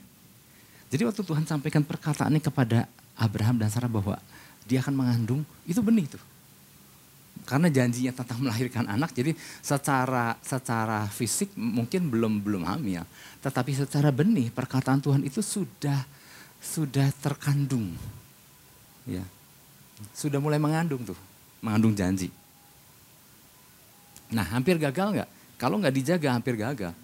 jadi 0.90 1.06
waktu 1.06 1.22
Tuhan 1.22 1.46
sampaikan 1.46 1.86
perkataannya 1.86 2.42
kepada 2.42 2.90
Abraham 3.14 3.62
dan 3.62 3.70
Sarah 3.70 3.86
bahwa 3.86 4.18
dia 4.66 4.82
akan 4.82 4.94
mengandung, 4.98 5.46
itu 5.62 5.78
benih 5.78 6.10
itu. 6.10 6.18
Karena 7.50 7.66
janjinya 7.66 8.14
tentang 8.14 8.46
melahirkan 8.46 8.86
anak, 8.86 9.10
jadi 9.10 9.34
secara 9.58 10.38
secara 10.38 11.10
fisik 11.10 11.50
mungkin 11.58 12.06
belum 12.06 12.38
belum 12.46 12.62
hamil, 12.62 13.02
tetapi 13.42 13.74
secara 13.74 14.14
benih 14.14 14.54
perkataan 14.54 15.02
Tuhan 15.02 15.26
itu 15.26 15.42
sudah 15.42 15.98
sudah 16.62 17.10
terkandung, 17.18 17.90
ya, 19.02 19.26
sudah 20.14 20.38
mulai 20.38 20.62
mengandung 20.62 21.02
tuh, 21.02 21.18
mengandung 21.58 21.90
janji. 21.90 22.30
Nah, 24.30 24.46
hampir 24.46 24.78
gagal 24.78 25.18
nggak? 25.18 25.30
Kalau 25.58 25.82
nggak 25.82 25.94
dijaga, 25.98 26.38
hampir 26.38 26.54
gagal. 26.54 26.94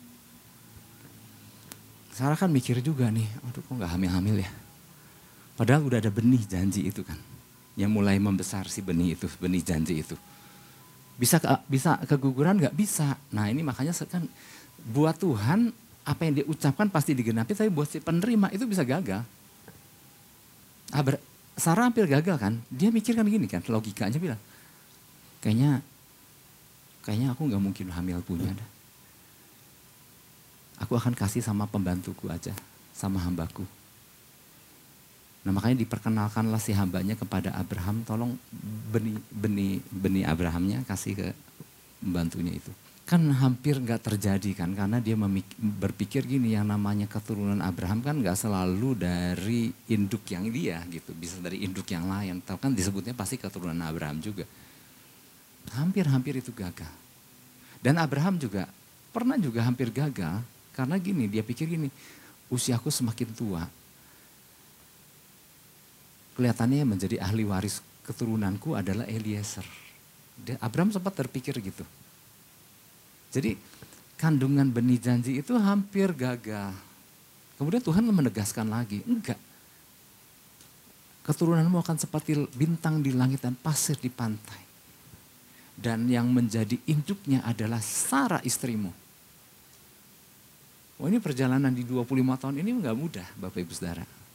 Sarah 2.15 2.39
kan 2.39 2.55
mikir 2.55 2.79
juga 2.87 3.11
nih, 3.11 3.27
aduh 3.45 3.61
kok 3.61 3.77
gak 3.77 3.93
hamil-hamil 3.93 4.41
ya. 4.41 4.49
Padahal 5.53 5.85
udah 5.85 6.01
ada 6.01 6.09
benih 6.09 6.41
janji 6.49 6.89
itu 6.89 7.03
kan. 7.05 7.19
Yang 7.77 7.91
mulai 7.93 8.17
membesar 8.17 8.71
si 8.73 8.81
benih 8.81 9.19
itu, 9.19 9.29
benih 9.37 9.61
janji 9.61 10.01
itu. 10.01 10.17
Bisa 11.17 11.41
bisa 11.65 11.97
keguguran 12.05 12.61
nggak 12.61 12.77
bisa. 12.77 13.17
Nah 13.33 13.49
ini 13.49 13.65
makanya 13.65 13.97
kan 14.05 14.29
buat 14.85 15.17
Tuhan 15.17 15.73
apa 16.07 16.21
yang 16.23 16.39
dia 16.39 16.47
ucapkan 16.47 16.87
pasti 16.87 17.17
digenapi, 17.17 17.57
tapi 17.57 17.73
buat 17.73 17.89
si 17.91 17.99
penerima 17.99 18.53
itu 18.55 18.63
bisa 18.69 18.87
gagal. 18.87 19.25
Sarah 21.57 21.89
hampir 21.89 22.05
gagal 22.05 22.37
kan, 22.37 22.61
dia 22.69 22.93
mikir 22.93 23.17
kan 23.17 23.25
gini 23.25 23.49
kan, 23.49 23.65
logikanya 23.65 24.21
bilang, 24.21 24.37
kayaknya 25.41 25.81
kayaknya 27.01 27.33
aku 27.33 27.49
nggak 27.49 27.63
mungkin 27.65 27.89
hamil 27.91 28.21
punya 28.21 28.53
dah. 28.53 28.71
Aku 30.85 31.01
akan 31.01 31.17
kasih 31.17 31.41
sama 31.41 31.65
pembantuku 31.65 32.29
aja, 32.29 32.53
sama 32.93 33.17
hambaku. 33.25 33.65
Nah 35.47 35.55
makanya 35.55 35.87
diperkenalkanlah 35.87 36.59
si 36.59 36.75
hambanya 36.75 37.15
kepada 37.15 37.55
Abraham, 37.55 38.03
tolong 38.03 38.35
benih 38.91 39.15
benih 39.31 39.79
benih 39.95 40.25
Abrahamnya 40.27 40.83
kasih 40.83 41.15
ke 41.15 41.29
pembantunya 42.03 42.59
itu. 42.59 42.75
Kan 43.07 43.31
hampir 43.31 43.79
nggak 43.79 44.03
terjadi 44.03 44.51
kan, 44.59 44.75
karena 44.75 44.99
dia 44.99 45.15
berpikir 45.63 46.27
gini, 46.27 46.59
yang 46.59 46.67
namanya 46.67 47.07
keturunan 47.07 47.63
Abraham 47.63 48.03
kan 48.03 48.19
nggak 48.19 48.35
selalu 48.35 48.99
dari 48.99 49.71
induk 49.87 50.27
yang 50.27 50.51
dia 50.51 50.83
gitu, 50.91 51.15
bisa 51.15 51.39
dari 51.39 51.63
induk 51.63 51.87
yang 51.87 52.11
lain. 52.11 52.43
Tahu 52.43 52.59
kan 52.59 52.75
disebutnya 52.75 53.15
pasti 53.15 53.39
keturunan 53.39 53.79
Abraham 53.87 54.19
juga. 54.19 54.43
Hampir-hampir 55.79 56.43
itu 56.43 56.51
gagal. 56.51 56.91
Dan 57.79 58.03
Abraham 58.03 58.43
juga 58.43 58.67
pernah 59.15 59.39
juga 59.39 59.63
hampir 59.63 59.95
gagal, 59.95 60.43
karena 60.75 60.99
gini, 60.99 61.31
dia 61.31 61.47
pikir 61.47 61.71
gini, 61.71 61.87
usiaku 62.51 62.91
semakin 62.91 63.31
tua, 63.31 63.63
kelihatannya 66.37 66.85
menjadi 66.85 67.17
ahli 67.19 67.49
waris 67.49 67.81
keturunanku 68.07 68.77
adalah 68.77 69.09
Eliezer. 69.09 69.65
Abraham 70.61 70.93
sempat 70.93 71.17
terpikir 71.17 71.57
gitu. 71.59 71.83
Jadi 73.33 73.57
kandungan 74.21 74.69
benih 74.69 75.01
janji 75.01 75.41
itu 75.41 75.57
hampir 75.57 76.13
gagal. 76.13 76.71
Kemudian 77.57 77.83
Tuhan 77.83 78.05
menegaskan 78.05 78.69
lagi, 78.69 79.01
enggak. 79.09 79.41
Keturunanmu 81.25 81.81
akan 81.83 81.97
seperti 81.99 82.39
bintang 82.55 83.03
di 83.03 83.11
langit 83.11 83.43
dan 83.43 83.57
pasir 83.57 83.99
di 83.99 84.13
pantai. 84.13 84.63
Dan 85.77 86.07
yang 86.07 86.31
menjadi 86.31 86.79
induknya 86.87 87.43
adalah 87.43 87.81
Sarah 87.83 88.41
istrimu. 88.45 88.93
Oh 90.97 91.09
ini 91.09 91.21
perjalanan 91.21 91.73
di 91.75 91.85
25 91.85 92.09
tahun 92.41 92.57
ini 92.65 92.71
enggak 92.81 92.97
mudah 92.97 93.29
Bapak 93.37 93.61
Ibu 93.61 93.73
Saudara. 93.77 94.26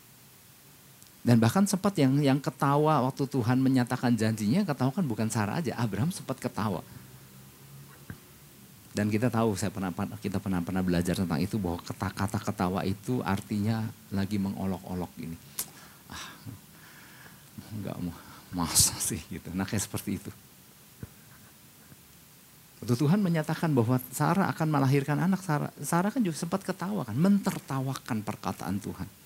Dan 1.22 1.38
bahkan 1.38 1.70
sempat 1.70 1.94
yang 2.02 2.18
yang 2.18 2.40
ketawa 2.42 3.06
waktu 3.06 3.30
Tuhan 3.30 3.62
menyatakan 3.62 4.18
janjinya, 4.18 4.66
ketawa 4.66 4.90
kan 4.90 5.06
bukan 5.06 5.30
Sarah 5.30 5.62
aja, 5.62 5.78
Abraham 5.78 6.10
sempat 6.10 6.42
ketawa. 6.42 6.82
Dan 8.92 9.08
kita 9.08 9.32
tahu, 9.32 9.56
saya 9.56 9.72
pernah 9.72 9.94
kita 10.20 10.42
pernah 10.42 10.60
pernah 10.60 10.84
belajar 10.84 11.16
tentang 11.16 11.40
itu 11.40 11.56
bahwa 11.62 11.80
kata-kata 11.80 12.42
ketawa 12.42 12.82
itu 12.84 13.22
artinya 13.24 13.86
lagi 14.12 14.42
mengolok-olok 14.42 15.12
gini. 15.16 15.38
Ah, 16.12 16.26
enggak 17.72 17.96
mau 18.02 18.18
masa 18.52 18.98
sih 19.00 19.22
gitu. 19.32 19.48
Nah 19.56 19.64
kayak 19.64 19.88
seperti 19.88 20.20
itu. 20.20 20.32
Waktu 22.82 22.98
Tuhan 22.98 23.22
menyatakan 23.22 23.70
bahwa 23.72 24.02
Sarah 24.10 24.50
akan 24.50 24.68
melahirkan 24.74 25.22
anak, 25.22 25.46
Sarah, 25.46 25.70
Sarah 25.86 26.10
kan 26.10 26.26
juga 26.26 26.34
sempat 26.34 26.66
ketawa 26.66 27.06
kan, 27.06 27.14
mentertawakan 27.14 28.26
perkataan 28.26 28.82
Tuhan. 28.82 29.21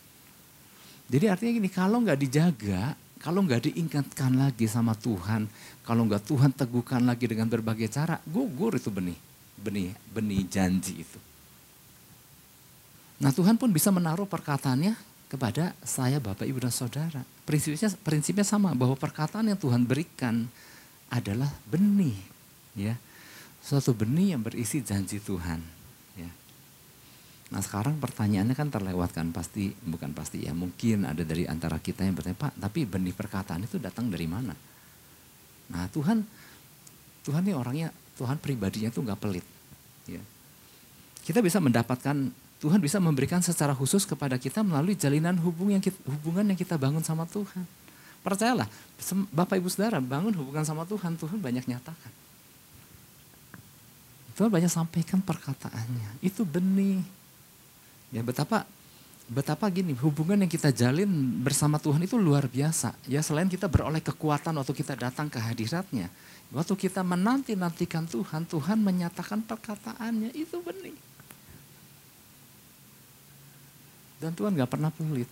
Jadi 1.05 1.25
artinya 1.29 1.51
gini, 1.61 1.69
kalau 1.69 2.01
nggak 2.01 2.17
dijaga, 2.17 2.97
kalau 3.21 3.45
nggak 3.45 3.69
diingatkan 3.69 4.33
lagi 4.37 4.65
sama 4.65 4.97
Tuhan, 4.97 5.45
kalau 5.85 6.05
nggak 6.09 6.25
Tuhan 6.25 6.51
teguhkan 6.53 7.05
lagi 7.05 7.29
dengan 7.29 7.45
berbagai 7.45 7.89
cara, 7.89 8.17
gugur 8.25 8.73
itu 8.73 8.89
benih, 8.89 9.17
benih, 9.61 9.93
benih 10.09 10.41
janji 10.49 11.05
itu. 11.05 11.19
Nah 13.21 13.31
Tuhan 13.31 13.55
pun 13.55 13.71
bisa 13.71 13.93
menaruh 13.93 14.27
perkataannya 14.27 14.97
kepada 15.29 15.73
saya, 15.81 16.17
Bapak, 16.21 16.45
Ibu, 16.45 16.65
dan 16.65 16.73
Saudara. 16.73 17.21
Prinsipnya, 17.45 17.93
prinsipnya 18.01 18.45
sama, 18.45 18.73
bahwa 18.73 18.97
perkataan 18.97 19.49
yang 19.49 19.59
Tuhan 19.59 19.85
berikan 19.85 20.49
adalah 21.09 21.49
benih. 21.69 22.17
ya 22.73 22.97
Suatu 23.65 23.97
benih 23.97 24.37
yang 24.37 24.41
berisi 24.45 24.85
janji 24.85 25.17
Tuhan. 25.17 25.84
Nah 27.55 27.63
sekarang 27.63 27.95
pertanyaannya 28.03 28.51
kan 28.51 28.67
terlewatkan 28.67 29.31
pasti, 29.31 29.71
bukan 29.71 30.11
pasti 30.11 30.43
ya 30.43 30.51
mungkin 30.51 31.07
ada 31.07 31.23
dari 31.23 31.47
antara 31.47 31.79
kita 31.79 32.03
yang 32.03 32.11
bertanya, 32.11 32.35
Pak 32.35 32.59
tapi 32.59 32.83
benih 32.83 33.15
perkataan 33.15 33.63
itu 33.63 33.79
datang 33.79 34.11
dari 34.11 34.27
mana? 34.27 34.51
Nah 35.71 35.87
Tuhan, 35.87 36.19
Tuhan 37.23 37.41
ini 37.47 37.55
orangnya, 37.55 37.95
Tuhan 38.19 38.43
pribadinya 38.43 38.91
itu 38.91 38.99
nggak 38.99 39.19
pelit. 39.23 39.47
Ya. 40.03 40.19
Kita 41.23 41.39
bisa 41.39 41.63
mendapatkan, 41.63 42.27
Tuhan 42.59 42.79
bisa 42.83 42.99
memberikan 42.99 43.39
secara 43.39 43.71
khusus 43.71 44.03
kepada 44.03 44.35
kita 44.35 44.59
melalui 44.59 44.99
jalinan 44.99 45.39
hubungan 45.39 45.79
yang 45.79 45.85
kita, 45.87 45.95
hubungan 46.11 46.51
yang 46.51 46.59
kita 46.59 46.75
bangun 46.75 47.07
sama 47.07 47.23
Tuhan. 47.23 47.63
Percayalah, 48.19 48.67
Bapak 49.31 49.63
Ibu 49.63 49.71
Saudara 49.71 50.03
bangun 50.03 50.35
hubungan 50.35 50.67
sama 50.67 50.83
Tuhan, 50.83 51.15
Tuhan 51.15 51.39
banyak 51.39 51.71
nyatakan. 51.71 52.11
Tuhan 54.35 54.51
banyak 54.51 54.67
sampaikan 54.67 55.23
perkataannya. 55.23 56.19
Itu 56.19 56.43
benih 56.43 56.99
Ya 58.13 58.21
betapa 58.21 58.67
betapa 59.25 59.65
gini 59.73 59.97
hubungan 59.97 60.37
yang 60.45 60.51
kita 60.51 60.69
jalin 60.69 61.09
bersama 61.41 61.81
Tuhan 61.81 62.05
itu 62.05 62.17
luar 62.17 62.45
biasa. 62.45 62.93
Ya 63.09 63.25
selain 63.25 63.49
kita 63.49 63.65
beroleh 63.65 64.01
kekuatan 64.01 64.53
waktu 64.57 64.73
kita 64.73 64.93
datang 64.93 65.29
ke 65.29 65.41
hadiratnya. 65.41 66.09
Waktu 66.53 66.77
kita 66.77 67.01
menanti-nantikan 67.01 68.05
Tuhan, 68.05 68.45
Tuhan 68.45 68.77
menyatakan 68.77 69.41
perkataannya 69.41 70.29
itu 70.37 70.61
benih. 70.61 70.93
Dan 74.21 74.31
Tuhan 74.37 74.53
gak 74.53 74.71
pernah 74.71 74.93
pelit. 74.93 75.27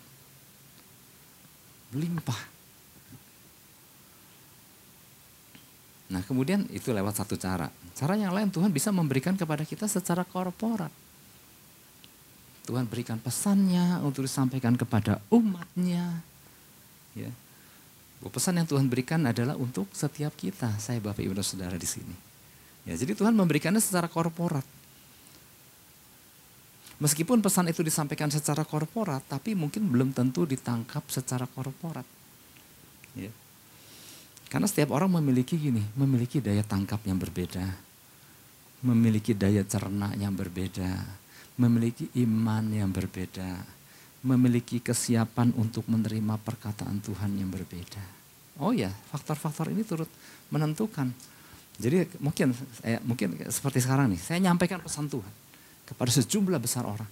Melimpah. 1.94 2.42
Nah 6.14 6.22
kemudian 6.26 6.66
itu 6.74 6.90
lewat 6.94 7.18
satu 7.22 7.38
cara. 7.38 7.70
Cara 7.94 8.14
yang 8.18 8.34
lain 8.34 8.50
Tuhan 8.50 8.74
bisa 8.74 8.90
memberikan 8.94 9.38
kepada 9.38 9.66
kita 9.66 9.86
secara 9.86 10.26
korporat. 10.26 11.03
Tuhan 12.64 12.88
berikan 12.88 13.20
pesannya 13.20 14.00
untuk 14.04 14.24
disampaikan 14.24 14.80
kepada 14.80 15.20
umatnya. 15.28 16.24
Ya. 17.12 17.32
Pesan 18.24 18.56
yang 18.56 18.64
Tuhan 18.64 18.88
berikan 18.88 19.20
adalah 19.28 19.60
untuk 19.60 19.92
setiap 19.92 20.32
kita, 20.40 20.72
saya 20.80 21.04
Bapak 21.04 21.20
Ibu 21.20 21.36
dan 21.36 21.44
Saudara 21.44 21.76
di 21.76 21.84
sini. 21.84 22.16
Ya, 22.88 22.96
jadi 22.96 23.20
Tuhan 23.20 23.36
memberikannya 23.36 23.84
secara 23.84 24.08
korporat. 24.08 24.64
Meskipun 27.04 27.44
pesan 27.44 27.68
itu 27.68 27.84
disampaikan 27.84 28.32
secara 28.32 28.64
korporat, 28.64 29.28
tapi 29.28 29.60
mungkin 29.60 29.92
belum 29.92 30.16
tentu 30.16 30.48
ditangkap 30.48 31.04
secara 31.12 31.44
korporat. 31.52 32.08
Ya. 33.12 33.28
Karena 34.48 34.72
setiap 34.72 34.96
orang 34.96 35.12
memiliki 35.20 35.60
gini, 35.60 35.84
memiliki 36.00 36.40
daya 36.40 36.64
tangkap 36.64 37.04
yang 37.04 37.20
berbeda, 37.20 37.68
memiliki 38.88 39.36
daya 39.36 39.68
cerna 39.68 40.16
yang 40.16 40.32
berbeda, 40.32 41.04
memiliki 41.58 42.10
iman 42.26 42.66
yang 42.74 42.90
berbeda, 42.90 43.62
memiliki 44.26 44.82
kesiapan 44.82 45.54
untuk 45.54 45.86
menerima 45.86 46.40
perkataan 46.42 46.98
Tuhan 47.04 47.38
yang 47.38 47.52
berbeda. 47.54 48.02
Oh 48.62 48.74
ya, 48.74 48.90
faktor-faktor 49.10 49.70
ini 49.74 49.82
turut 49.86 50.10
menentukan. 50.54 51.10
Jadi 51.78 52.06
mungkin 52.22 52.54
saya 52.54 53.02
mungkin 53.02 53.34
seperti 53.50 53.82
sekarang 53.82 54.14
nih, 54.14 54.22
saya 54.22 54.38
nyampaikan 54.42 54.78
pesan 54.78 55.10
Tuhan 55.10 55.34
kepada 55.90 56.10
sejumlah 56.14 56.62
besar 56.62 56.86
orang. 56.86 57.10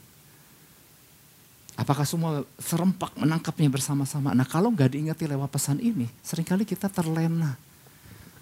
Apakah 1.80 2.06
semua 2.06 2.46
serempak 2.62 3.18
menangkapnya 3.18 3.72
bersama-sama? 3.74 4.38
Nah 4.38 4.46
kalau 4.46 4.70
nggak 4.70 4.94
diingati 4.94 5.26
lewat 5.26 5.50
pesan 5.50 5.82
ini, 5.82 6.06
sering 6.22 6.46
kali 6.46 6.62
kita 6.62 6.92
terlena. 6.94 7.58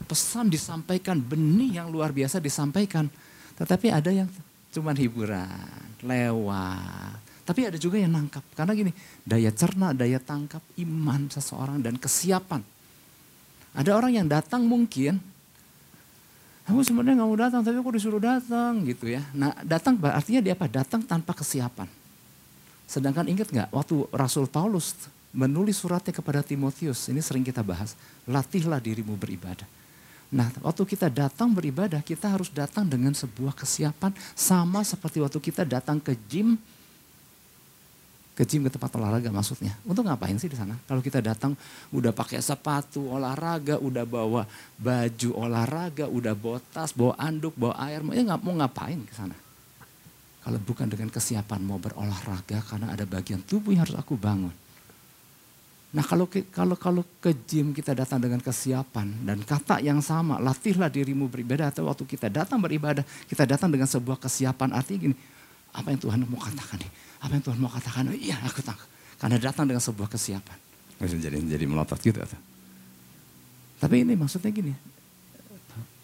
Pesan 0.07 0.51
disampaikan, 0.51 1.19
benih 1.19 1.79
yang 1.79 1.87
luar 1.87 2.11
biasa 2.11 2.43
disampaikan. 2.43 3.07
Tetapi 3.55 3.91
ada 3.91 4.11
yang 4.11 4.27
cuman 4.75 4.95
hiburan, 4.95 5.88
lewat. 6.03 7.43
Tapi 7.43 7.65
ada 7.65 7.77
juga 7.81 7.97
yang 7.97 8.13
nangkap. 8.13 8.45
Karena 8.53 8.77
gini, 8.77 8.93
daya 9.25 9.49
cerna, 9.49 9.89
daya 9.89 10.21
tangkap, 10.21 10.61
iman 10.77 11.25
seseorang 11.33 11.81
dan 11.81 11.97
kesiapan. 11.97 12.61
Ada 13.73 13.97
orang 13.97 14.13
yang 14.13 14.27
datang 14.29 14.69
mungkin, 14.69 15.17
aku 16.69 16.85
sebenarnya 16.85 17.21
nggak 17.21 17.29
mau 17.29 17.39
datang, 17.41 17.61
tapi 17.65 17.77
aku 17.81 17.91
disuruh 17.97 18.21
datang 18.21 18.85
gitu 18.85 19.09
ya. 19.09 19.25
Nah 19.33 19.53
datang 19.65 19.97
artinya 20.05 20.41
dia 20.45 20.53
apa? 20.53 20.69
Datang 20.69 21.01
tanpa 21.01 21.33
kesiapan. 21.33 21.89
Sedangkan 22.89 23.25
ingat 23.29 23.49
nggak 23.49 23.69
waktu 23.73 24.05
Rasul 24.13 24.49
Paulus 24.49 24.93
menulis 25.29 25.77
suratnya 25.77 26.09
kepada 26.09 26.41
Timotius, 26.41 27.09
ini 27.13 27.21
sering 27.21 27.45
kita 27.45 27.61
bahas, 27.61 27.93
latihlah 28.25 28.81
dirimu 28.81 29.13
beribadah. 29.13 29.65
Nah, 30.29 30.53
waktu 30.61 30.85
kita 30.85 31.09
datang 31.09 31.49
beribadah, 31.49 32.05
kita 32.05 32.29
harus 32.29 32.53
datang 32.53 32.85
dengan 32.85 33.17
sebuah 33.17 33.57
kesiapan 33.57 34.13
sama 34.37 34.85
seperti 34.85 35.17
waktu 35.17 35.41
kita 35.41 35.65
datang 35.65 35.97
ke 35.97 36.13
gym, 36.29 36.57
Ke 38.39 38.47
gym 38.47 38.63
ke 38.63 38.71
tempat 38.71 38.95
olahraga 38.95 39.27
maksudnya. 39.35 39.75
Untuk 39.83 40.07
ngapain 40.07 40.31
sih 40.39 40.47
di 40.47 40.55
sana? 40.55 40.71
Kalau 40.87 41.03
kita 41.03 41.19
datang 41.19 41.59
udah 41.91 42.15
pakai 42.15 42.39
sepatu 42.39 43.11
olahraga, 43.11 43.75
udah 43.83 44.07
bawa 44.07 44.47
baju 44.79 45.29
olahraga, 45.35 46.07
udah 46.07 46.31
bawa 46.39 46.63
tas, 46.71 46.95
bawa 46.95 47.19
anduk, 47.19 47.51
bawa 47.59 47.75
air, 47.83 47.99
ya 47.99 48.23
nggak 48.23 48.39
mau 48.39 48.55
ngapain 48.55 48.95
ke 49.03 49.11
sana? 49.11 49.35
Kalau 50.39 50.55
bukan 50.55 50.87
dengan 50.87 51.11
kesiapan 51.11 51.59
mau 51.59 51.83
berolahraga 51.83 52.63
karena 52.63 52.95
ada 52.95 53.03
bagian 53.03 53.43
tubuh 53.43 53.75
yang 53.75 53.83
harus 53.83 53.99
aku 53.99 54.15
bangun. 54.15 54.55
Nah 55.89 56.05
kalau 56.05 56.29
kalau 56.53 56.77
kalau 56.77 57.01
ke 57.17 57.33
gym 57.49 57.73
kita 57.73 57.97
datang 57.97 58.21
dengan 58.21 58.37
kesiapan 58.37 59.09
dan 59.25 59.41
kata 59.41 59.81
yang 59.81 59.97
sama, 60.05 60.37
latihlah 60.37 60.85
dirimu 60.85 61.25
beribadah 61.25 61.73
atau 61.73 61.89
waktu 61.89 62.05
kita 62.05 62.29
datang 62.29 62.61
beribadah, 62.61 63.01
kita 63.25 63.49
datang 63.49 63.73
dengan 63.73 63.89
sebuah 63.89 64.21
kesiapan 64.21 64.69
artinya 64.77 65.09
gini, 65.09 65.15
apa 65.73 65.89
yang 65.89 65.97
Tuhan 65.97 66.21
mau 66.29 66.37
katakan 66.37 66.77
nih? 66.77 66.91
Apa 67.25 67.31
yang 67.33 67.43
Tuhan 67.43 67.57
mau 67.57 67.71
katakan? 67.73 68.05
Oh, 68.05 68.13
iya 68.13 68.37
aku 68.45 68.61
tak. 68.61 68.77
Karena 69.17 69.41
datang 69.41 69.65
dengan 69.65 69.81
sebuah 69.81 70.13
kesiapan. 70.13 70.57
Bisa 71.01 71.17
jadi 71.17 71.41
jadi 71.41 71.65
melotot 71.65 71.97
gitu 71.97 72.21
atau? 72.21 72.37
Tapi 73.81 74.05
ini 74.05 74.13
maksudnya 74.13 74.53
gini, 74.53 74.75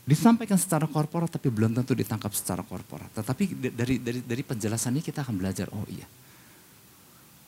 disampaikan 0.02 0.58
secara 0.58 0.90
korporat 0.90 1.30
tapi 1.30 1.54
belum 1.54 1.78
tentu 1.78 1.94
ditangkap 1.94 2.34
secara 2.34 2.66
korporat. 2.66 3.14
Tetapi 3.14 3.70
dari 3.70 4.02
dari 4.02 4.20
dari 4.26 4.42
penjelasan 4.42 4.98
ini 4.98 5.06
kita 5.06 5.22
akan 5.22 5.36
belajar, 5.38 5.70
oh 5.78 5.86
iya. 5.94 6.10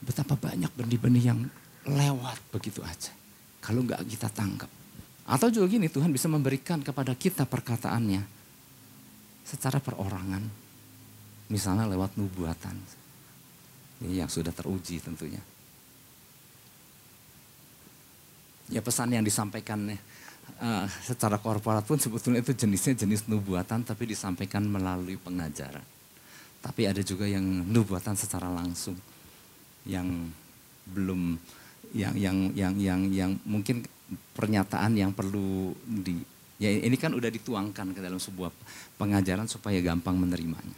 Betapa 0.05 0.37
banyak 0.37 0.69
benih-benih 0.77 1.23
yang 1.25 1.39
lewat 1.87 2.39
begitu 2.51 2.83
aja. 2.83 3.11
Kalau 3.63 3.83
nggak 3.83 4.03
kita 4.07 4.27
tangkap. 4.31 4.69
Atau 5.27 5.51
juga 5.51 5.67
gini, 5.67 5.91
Tuhan 5.91 6.11
bisa 6.11 6.31
memberikan 6.31 6.79
kepada 6.79 7.11
kita 7.11 7.43
perkataannya 7.43 8.23
secara 9.43 9.83
perorangan. 9.83 10.43
Misalnya 11.51 11.87
lewat 11.87 12.15
nubuatan. 12.15 12.75
Ini 14.03 14.23
yang 14.23 14.31
sudah 14.31 14.55
teruji 14.55 15.03
tentunya. 15.03 15.39
Ya 18.67 18.83
pesan 18.83 19.15
yang 19.15 19.23
disampaikan 19.23 19.87
uh, 20.59 20.85
secara 21.03 21.39
korporat 21.39 21.87
pun 21.87 21.95
sebetulnya 21.95 22.43
itu 22.43 22.51
jenisnya 22.51 22.99
jenis 22.99 23.27
nubuatan 23.31 23.87
tapi 23.87 24.11
disampaikan 24.11 24.63
melalui 24.67 25.15
pengajaran. 25.15 25.83
Tapi 26.59 26.81
ada 26.83 26.99
juga 26.99 27.23
yang 27.23 27.43
nubuatan 27.43 28.15
secara 28.19 28.51
langsung 28.51 28.99
yang 29.87 30.27
belum 30.87 31.39
yang 31.97 32.13
yang 32.13 32.37
yang 32.53 32.73
yang 32.77 33.01
yang 33.09 33.31
mungkin 33.43 33.81
pernyataan 34.37 34.93
yang 34.93 35.11
perlu 35.11 35.73
di 35.83 36.21
ya 36.61 36.69
ini 36.69 36.95
kan 36.95 37.13
udah 37.13 37.29
dituangkan 37.33 37.97
ke 37.97 37.99
dalam 37.99 38.21
sebuah 38.21 38.53
pengajaran 39.01 39.49
supaya 39.49 39.81
gampang 39.81 40.13
menerimanya. 40.17 40.77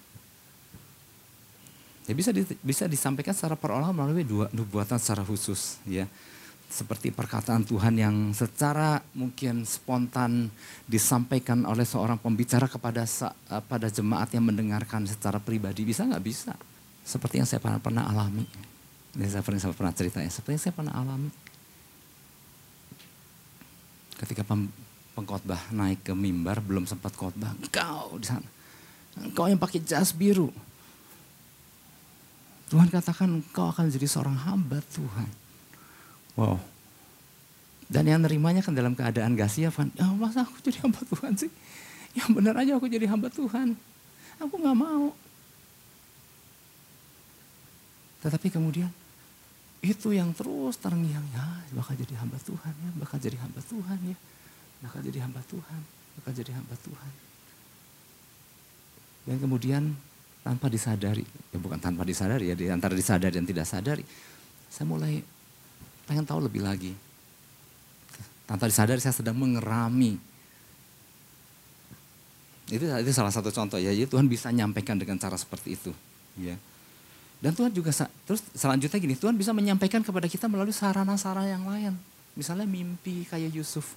Ya 2.09 2.17
bisa 2.17 2.33
di, 2.33 2.41
bisa 2.65 2.89
disampaikan 2.89 3.37
secara 3.37 3.53
perolah 3.53 3.93
melalui 3.93 4.25
dua 4.25 4.49
nubuatan 4.49 4.97
secara 4.97 5.21
khusus 5.21 5.77
ya. 5.85 6.09
Seperti 6.69 7.09
perkataan 7.09 7.65
Tuhan 7.65 7.97
yang 7.97 8.15
secara 8.29 9.01
mungkin 9.17 9.65
spontan 9.65 10.53
disampaikan 10.85 11.65
oleh 11.65 11.81
seorang 11.81 12.21
pembicara 12.21 12.69
kepada 12.69 13.09
pada 13.65 13.89
jemaat 13.89 14.29
yang 14.37 14.45
mendengarkan 14.45 15.09
secara 15.09 15.41
pribadi 15.41 15.81
bisa 15.81 16.05
nggak 16.05 16.21
bisa? 16.21 16.53
Seperti 17.01 17.41
yang 17.41 17.49
saya 17.49 17.57
pernah, 17.57 17.81
pernah 17.81 18.05
alami. 18.05 18.68
Ini 19.19 19.27
saya 19.27 19.43
pernah, 19.43 19.59
saya 19.59 19.75
pernah 19.75 19.91
cerita 19.91 20.23
ya, 20.23 20.31
seperti 20.31 20.55
yang 20.55 20.63
saya 20.63 20.75
pernah 20.79 20.95
alami. 20.95 21.27
Ketika 24.15 24.47
pengkhotbah 25.11 25.75
naik 25.75 26.07
ke 26.07 26.15
mimbar, 26.15 26.63
belum 26.63 26.87
sempat 26.87 27.11
khotbah, 27.19 27.51
engkau 27.59 28.15
di 28.15 28.31
sana. 28.31 28.47
Engkau 29.19 29.51
yang 29.51 29.59
pakai 29.59 29.83
jas 29.83 30.15
biru. 30.15 30.47
Tuhan 32.71 32.87
katakan 32.87 33.43
engkau 33.43 33.67
akan 33.67 33.91
jadi 33.91 34.07
seorang 34.07 34.39
hamba 34.39 34.79
Tuhan. 34.87 35.27
Wow. 36.39 36.55
Dan 37.91 38.07
yang 38.07 38.23
nerimanya 38.23 38.63
kan 38.63 38.71
dalam 38.71 38.95
keadaan 38.95 39.35
gak 39.35 39.51
siap 39.51 39.75
kan. 39.75 39.91
Ya 39.99 40.07
masa 40.15 40.47
aku 40.47 40.63
jadi 40.63 40.79
hamba 40.87 41.03
Tuhan 41.03 41.35
sih? 41.35 41.51
Ya 42.15 42.23
benar 42.31 42.55
aja 42.55 42.79
aku 42.79 42.87
jadi 42.87 43.03
hamba 43.03 43.27
Tuhan. 43.27 43.75
Aku 44.39 44.55
gak 44.63 44.77
mau. 44.79 45.11
Tetapi 48.23 48.47
kemudian 48.47 48.87
itu 49.79 50.11
yang 50.11 50.35
terus 50.35 50.75
terngiang 50.75 51.23
ya 51.31 51.47
bakal 51.71 51.95
jadi 51.95 52.19
hamba 52.19 52.35
Tuhan 52.43 52.73
ya 52.75 52.91
bakal 52.99 53.17
jadi 53.19 53.37
hamba 53.39 53.61
Tuhan 53.63 53.99
ya. 54.11 54.17
Bakal 54.79 54.99
jadi 55.03 55.19
hamba 55.23 55.43
Tuhan 55.43 55.81
bakal 56.19 56.31
jadi 56.35 56.51
hamba 56.55 56.75
Tuhan. 56.83 57.13
Dan 59.27 59.35
kemudian 59.39 59.83
tanpa 60.43 60.67
disadari 60.67 61.23
ya 61.23 61.57
bukan 61.59 61.79
tanpa 61.79 62.03
disadari 62.03 62.51
ya 62.51 62.55
di 62.55 62.67
antara 62.67 62.95
disadari 62.95 63.35
dan 63.35 63.47
tidak 63.47 63.67
sadari 63.67 64.03
saya 64.71 64.87
mulai 64.87 65.23
pengen 66.07 66.27
tahu 66.27 66.43
lebih 66.43 66.63
lagi. 66.63 66.91
Tanpa 68.43 68.65
disadari 68.67 68.99
saya 68.99 69.13
sedang 69.13 69.37
mengerami. 69.37 70.19
Itu 72.67 72.83
itu 72.83 73.11
salah 73.15 73.31
satu 73.31 73.47
contoh 73.47 73.79
ya 73.79 73.95
jadi 73.95 74.11
Tuhan 74.11 74.27
bisa 74.27 74.51
nyampaikan 74.51 74.99
dengan 74.99 75.15
cara 75.15 75.39
seperti 75.39 75.79
itu 75.79 75.91
ya 76.37 76.53
dan 77.39 77.55
Tuhan 77.55 77.71
juga 77.71 77.95
terus 78.27 78.43
selanjutnya 78.51 78.99
gini, 78.99 79.15
Tuhan 79.15 79.31
bisa 79.39 79.55
menyampaikan 79.55 80.03
kepada 80.03 80.27
kita 80.27 80.51
melalui 80.51 80.75
sarana-sarana 80.75 81.47
yang 81.47 81.63
lain. 81.63 81.95
Misalnya 82.35 82.67
mimpi 82.67 83.23
kayak 83.23 83.55
Yusuf. 83.55 83.95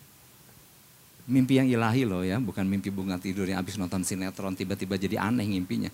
Mimpi 1.27 1.59
yang 1.59 1.67
ilahi 1.67 2.07
loh 2.07 2.23
ya, 2.23 2.39
bukan 2.39 2.63
mimpi 2.63 2.91
bunga 2.91 3.19
tidur 3.19 3.47
yang 3.47 3.59
habis 3.59 3.75
nonton 3.79 4.07
sinetron 4.07 4.55
tiba-tiba 4.55 4.95
jadi 4.95 5.19
aneh 5.19 5.47
mimpinya. 5.47 5.91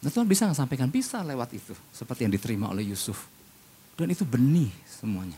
Nah 0.00 0.08
Tuhan 0.12 0.28
bisa 0.28 0.48
sampaikan? 0.56 0.88
Bisa 0.88 1.20
lewat 1.20 1.52
itu. 1.52 1.76
Seperti 1.92 2.24
yang 2.24 2.32
diterima 2.32 2.72
oleh 2.72 2.88
Yusuf. 2.88 3.28
Dan 3.96 4.12
itu 4.12 4.24
benih 4.24 4.72
semuanya. 4.88 5.36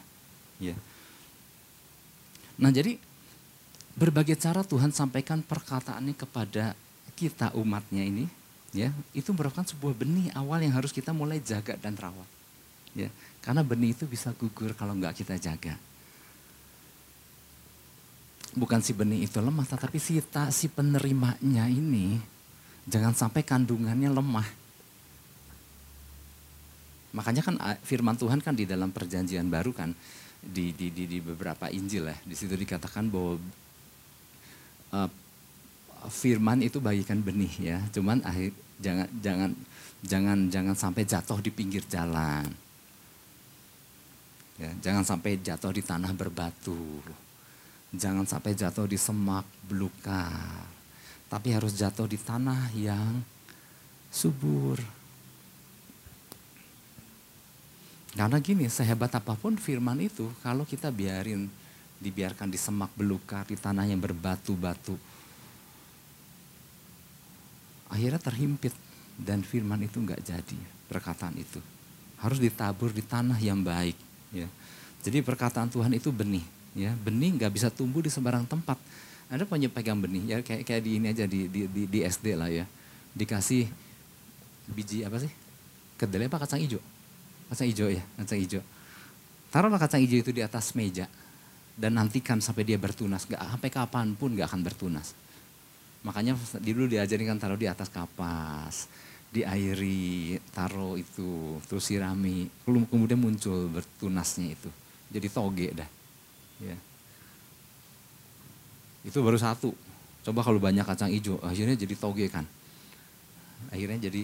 Ya. 0.62 0.74
Nah 2.58 2.70
jadi 2.70 2.98
berbagai 3.98 4.38
cara 4.38 4.62
Tuhan 4.62 4.94
sampaikan 4.94 5.42
perkataannya 5.42 6.14
kepada 6.14 6.78
kita 7.18 7.54
umatnya 7.58 8.06
ini 8.06 8.37
ya 8.76 8.92
itu 9.16 9.32
merupakan 9.32 9.64
sebuah 9.64 9.96
benih 9.96 10.28
awal 10.36 10.60
yang 10.60 10.76
harus 10.76 10.92
kita 10.92 11.16
mulai 11.16 11.40
jaga 11.40 11.76
dan 11.80 11.96
rawat. 11.96 12.28
Ya 12.96 13.08
karena 13.40 13.64
benih 13.64 13.96
itu 13.96 14.04
bisa 14.04 14.34
gugur 14.36 14.76
kalau 14.76 14.92
nggak 14.96 15.16
kita 15.24 15.40
jaga. 15.40 15.76
Bukan 18.56 18.80
si 18.80 18.96
benih 18.96 19.28
itu 19.28 19.38
lemah 19.38 19.64
tetapi 19.68 20.00
si 20.00 20.18
ta, 20.24 20.48
si 20.48 20.72
penerimanya 20.72 21.68
ini 21.68 22.18
jangan 22.88 23.12
sampai 23.12 23.44
kandungannya 23.44 24.08
lemah. 24.08 24.48
Makanya 27.12 27.42
kan 27.44 27.56
firman 27.84 28.16
Tuhan 28.20 28.40
kan 28.44 28.52
di 28.52 28.68
dalam 28.68 28.92
perjanjian 28.92 29.48
baru 29.48 29.72
kan 29.72 29.92
di 30.38 30.70
di 30.76 30.92
di, 30.92 31.04
di 31.08 31.18
beberapa 31.18 31.66
Injil 31.72 32.08
ya 32.08 32.16
di 32.22 32.34
situ 32.36 32.54
dikatakan 32.54 33.10
bahwa 33.10 33.40
uh, 34.94 35.10
firman 36.08 36.64
itu 36.64 36.80
bagikan 36.82 37.20
benih 37.22 37.54
ya. 37.60 37.78
Cuman 37.94 38.24
akhir 38.24 38.52
jangan 38.80 39.08
jangan 39.20 39.50
jangan 40.02 40.38
jangan 40.48 40.76
sampai 40.76 41.02
jatuh 41.04 41.38
di 41.40 41.50
pinggir 41.54 41.84
jalan. 41.86 42.48
Ya, 44.58 44.74
jangan 44.82 45.06
sampai 45.06 45.38
jatuh 45.38 45.70
di 45.70 45.82
tanah 45.86 46.10
berbatu. 46.10 46.98
Jangan 47.94 48.26
sampai 48.26 48.58
jatuh 48.58 48.90
di 48.90 48.98
semak 48.98 49.46
belukar. 49.70 50.66
Tapi 51.30 51.48
harus 51.54 51.78
jatuh 51.78 52.10
di 52.10 52.18
tanah 52.18 52.74
yang 52.74 53.22
subur. 54.10 54.82
Karena 58.18 58.42
gini, 58.42 58.66
sehebat 58.66 59.14
apa 59.14 59.38
pun 59.38 59.54
firman 59.54 60.02
itu, 60.02 60.26
kalau 60.42 60.66
kita 60.66 60.90
biarin, 60.90 61.46
dibiarkan 62.02 62.50
di 62.50 62.58
semak 62.58 62.90
belukar, 62.98 63.46
di 63.46 63.54
tanah 63.54 63.86
yang 63.86 64.02
berbatu-batu, 64.02 64.98
akhirnya 67.88 68.20
terhimpit. 68.20 68.72
Dan 69.18 69.42
firman 69.42 69.82
itu 69.82 69.98
nggak 69.98 70.22
jadi 70.22 70.58
perkataan 70.86 71.34
itu. 71.34 71.58
Harus 72.22 72.38
ditabur 72.38 72.94
di 72.94 73.02
tanah 73.02 73.34
yang 73.42 73.58
baik 73.66 73.98
ya. 74.30 74.46
Jadi 75.02 75.26
perkataan 75.26 75.66
Tuhan 75.66 75.90
itu 75.90 76.14
benih 76.14 76.46
ya. 76.78 76.94
Benih 76.94 77.34
nggak 77.34 77.50
bisa 77.50 77.66
tumbuh 77.66 77.98
di 77.98 78.14
sembarang 78.14 78.46
tempat. 78.46 78.78
Ada 79.26 79.42
punya 79.42 79.66
pegang 79.66 79.98
benih 79.98 80.22
ya 80.24 80.36
kayak 80.40 80.62
kayak 80.64 80.82
di 80.86 80.90
ini 81.02 81.06
aja 81.10 81.26
di 81.26 81.50
di, 81.50 81.66
di, 81.66 81.82
di 81.90 81.98
SD 82.06 82.38
lah 82.38 82.46
ya. 82.46 82.62
Dikasih 83.10 83.66
biji 84.70 85.02
apa 85.02 85.18
sih? 85.18 85.32
Kedelai 85.98 86.30
apa 86.30 86.38
kacang 86.46 86.62
hijau? 86.62 86.78
Kacang 87.50 87.66
hijau 87.66 87.90
ya 87.90 88.02
kacang 88.22 88.38
hijau. 88.38 88.62
Taruhlah 89.50 89.82
kacang 89.82 89.98
hijau 89.98 90.22
itu 90.22 90.30
di 90.30 90.46
atas 90.46 90.78
meja 90.78 91.10
dan 91.74 91.98
nantikan 91.98 92.38
sampai 92.38 92.62
dia 92.62 92.78
bertunas. 92.78 93.26
Nggak 93.26 93.42
sampai 93.42 93.70
kapan 93.74 94.06
pun 94.14 94.38
nggak 94.38 94.46
akan 94.46 94.62
bertunas 94.62 95.10
Makanya 96.06 96.38
dulu 96.62 96.86
diajarin 96.86 97.34
kan 97.34 97.38
taruh 97.42 97.58
di 97.58 97.66
atas 97.66 97.90
kapas, 97.90 98.86
diairi, 99.28 100.38
taruh 100.54 100.94
itu, 100.96 101.58
terus 101.66 101.84
sirami. 101.84 102.46
Kemudian 102.64 103.18
muncul 103.18 103.68
bertunasnya 103.68 104.54
itu. 104.54 104.70
Jadi 105.08 105.26
toge 105.28 105.68
dah. 105.74 105.90
Ya. 106.62 106.76
Itu 109.02 109.24
baru 109.24 109.36
satu. 109.40 109.74
Coba 110.22 110.44
kalau 110.44 110.60
banyak 110.60 110.84
kacang 110.84 111.08
hijau, 111.08 111.40
akhirnya 111.40 111.74
jadi 111.74 111.94
toge 111.96 112.26
kan. 112.28 112.44
Akhirnya 113.72 114.08
jadi 114.08 114.22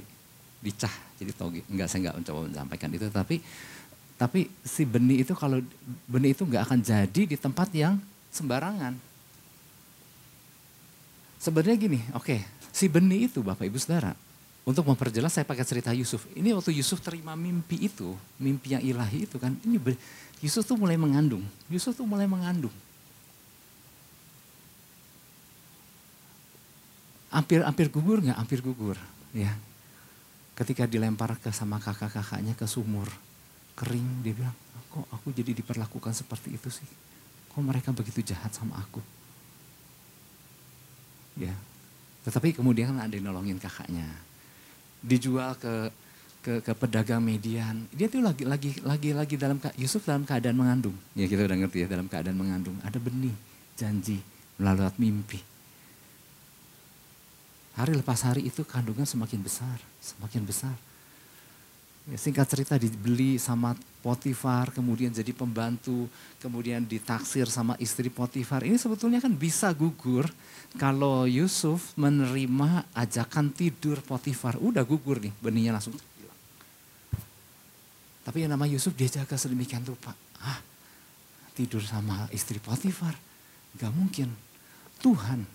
dicah 0.64 0.94
jadi 1.20 1.32
toge. 1.36 1.60
Enggak 1.68 1.88
saya 1.92 2.08
enggak 2.08 2.16
mencoba 2.20 2.40
menyampaikan 2.48 2.90
itu 2.92 3.06
tapi 3.12 3.36
tapi 4.14 4.46
si 4.62 4.86
benih 4.86 5.26
itu 5.26 5.34
kalau 5.34 5.58
benih 6.06 6.32
itu 6.32 6.46
enggak 6.46 6.70
akan 6.70 6.80
jadi 6.80 7.22
di 7.28 7.36
tempat 7.36 7.68
yang 7.74 7.98
sembarangan. 8.30 9.13
Sebenarnya 11.44 11.76
gini, 11.76 12.00
oke, 12.16 12.24
okay, 12.24 12.40
si 12.72 12.88
benih 12.88 13.28
itu 13.28 13.44
Bapak 13.44 13.68
Ibu 13.68 13.76
Saudara, 13.76 14.16
untuk 14.64 14.88
memperjelas 14.88 15.28
saya 15.28 15.44
pakai 15.44 15.60
cerita 15.68 15.92
Yusuf. 15.92 16.24
Ini 16.32 16.56
waktu 16.56 16.72
Yusuf 16.72 17.04
terima 17.04 17.36
mimpi 17.36 17.84
itu, 17.84 18.16
mimpi 18.40 18.72
yang 18.72 18.80
ilahi 18.80 19.28
itu 19.28 19.36
kan, 19.36 19.52
ini 19.60 19.76
Yusuf 20.40 20.64
tuh 20.64 20.80
mulai 20.80 20.96
mengandung. 20.96 21.44
Yusuf 21.68 21.92
tuh 22.00 22.08
mulai 22.08 22.24
mengandung. 22.24 22.72
Hampir-hampir 27.28 27.92
gugur 27.92 28.24
nggak? 28.24 28.40
Hampir 28.40 28.64
gugur, 28.64 28.96
ya. 29.36 29.52
Ketika 30.56 30.88
dilempar 30.88 31.36
ke 31.44 31.52
sama 31.52 31.76
kakak-kakaknya 31.76 32.56
ke 32.56 32.64
sumur 32.64 33.12
kering, 33.76 34.24
dia 34.24 34.32
bilang, 34.32 34.56
kok 34.88 35.04
aku 35.12 35.28
jadi 35.28 35.52
diperlakukan 35.52 36.16
seperti 36.16 36.56
itu 36.56 36.72
sih? 36.72 36.88
Kok 37.52 37.60
mereka 37.60 37.92
begitu 37.92 38.24
jahat 38.32 38.56
sama 38.56 38.80
aku? 38.80 39.04
Ya, 41.34 41.54
tetapi 42.22 42.54
kemudian 42.54 42.94
ada 42.94 43.10
yang 43.10 43.26
nolongin 43.26 43.58
kakaknya 43.58 44.06
dijual 45.04 45.58
ke 45.58 45.90
ke, 46.44 46.60
ke 46.60 46.72
pedagang 46.76 47.24
median. 47.24 47.88
Dia 47.88 48.06
tuh 48.06 48.20
lagi 48.20 48.44
lagi 48.44 48.76
lagi 48.84 49.10
lagi 49.16 49.34
dalam 49.40 49.56
Yusuf 49.80 50.04
dalam 50.04 50.28
keadaan 50.28 50.60
mengandung. 50.60 50.94
Ya 51.16 51.24
kita 51.24 51.48
udah 51.48 51.56
ngerti 51.56 51.84
ya 51.84 51.88
dalam 51.88 52.04
keadaan 52.04 52.36
mengandung. 52.36 52.76
Ada 52.84 53.00
benih 53.00 53.32
janji 53.80 54.20
melalui 54.60 54.92
mimpi. 55.00 55.40
Hari 57.74 57.90
lepas 57.98 58.22
hari 58.22 58.46
itu 58.46 58.62
kandungan 58.62 59.02
semakin 59.02 59.40
besar, 59.42 59.82
semakin 59.98 60.46
besar. 60.46 60.76
Singkat 62.04 62.44
cerita 62.44 62.74
dibeli 62.76 63.40
sama 63.40 63.72
Potifar, 64.04 64.68
kemudian 64.76 65.08
jadi 65.08 65.32
pembantu, 65.32 66.04
kemudian 66.36 66.84
ditaksir 66.84 67.48
sama 67.48 67.72
istri 67.80 68.12
Potifar. 68.12 68.60
Ini 68.60 68.76
sebetulnya 68.76 69.24
kan 69.24 69.32
bisa 69.32 69.72
gugur 69.72 70.28
kalau 70.76 71.24
Yusuf 71.24 71.96
menerima 71.96 72.84
ajakan 72.92 73.48
tidur 73.56 74.04
Potifar. 74.04 74.60
Udah 74.60 74.84
gugur 74.84 75.16
nih, 75.24 75.32
benihnya 75.40 75.72
langsung 75.72 75.96
hilang. 75.96 76.40
Tapi 78.28 78.44
yang 78.44 78.52
nama 78.52 78.68
Yusuf 78.68 78.92
dia 78.92 79.08
jaga 79.08 79.40
sedemikian 79.40 79.88
rupa. 79.88 80.12
Ah, 80.44 80.60
tidur 81.56 81.80
sama 81.80 82.28
istri 82.36 82.60
Potifar. 82.60 83.16
Gak 83.80 83.92
mungkin. 83.96 84.28
Tuhan 85.00 85.48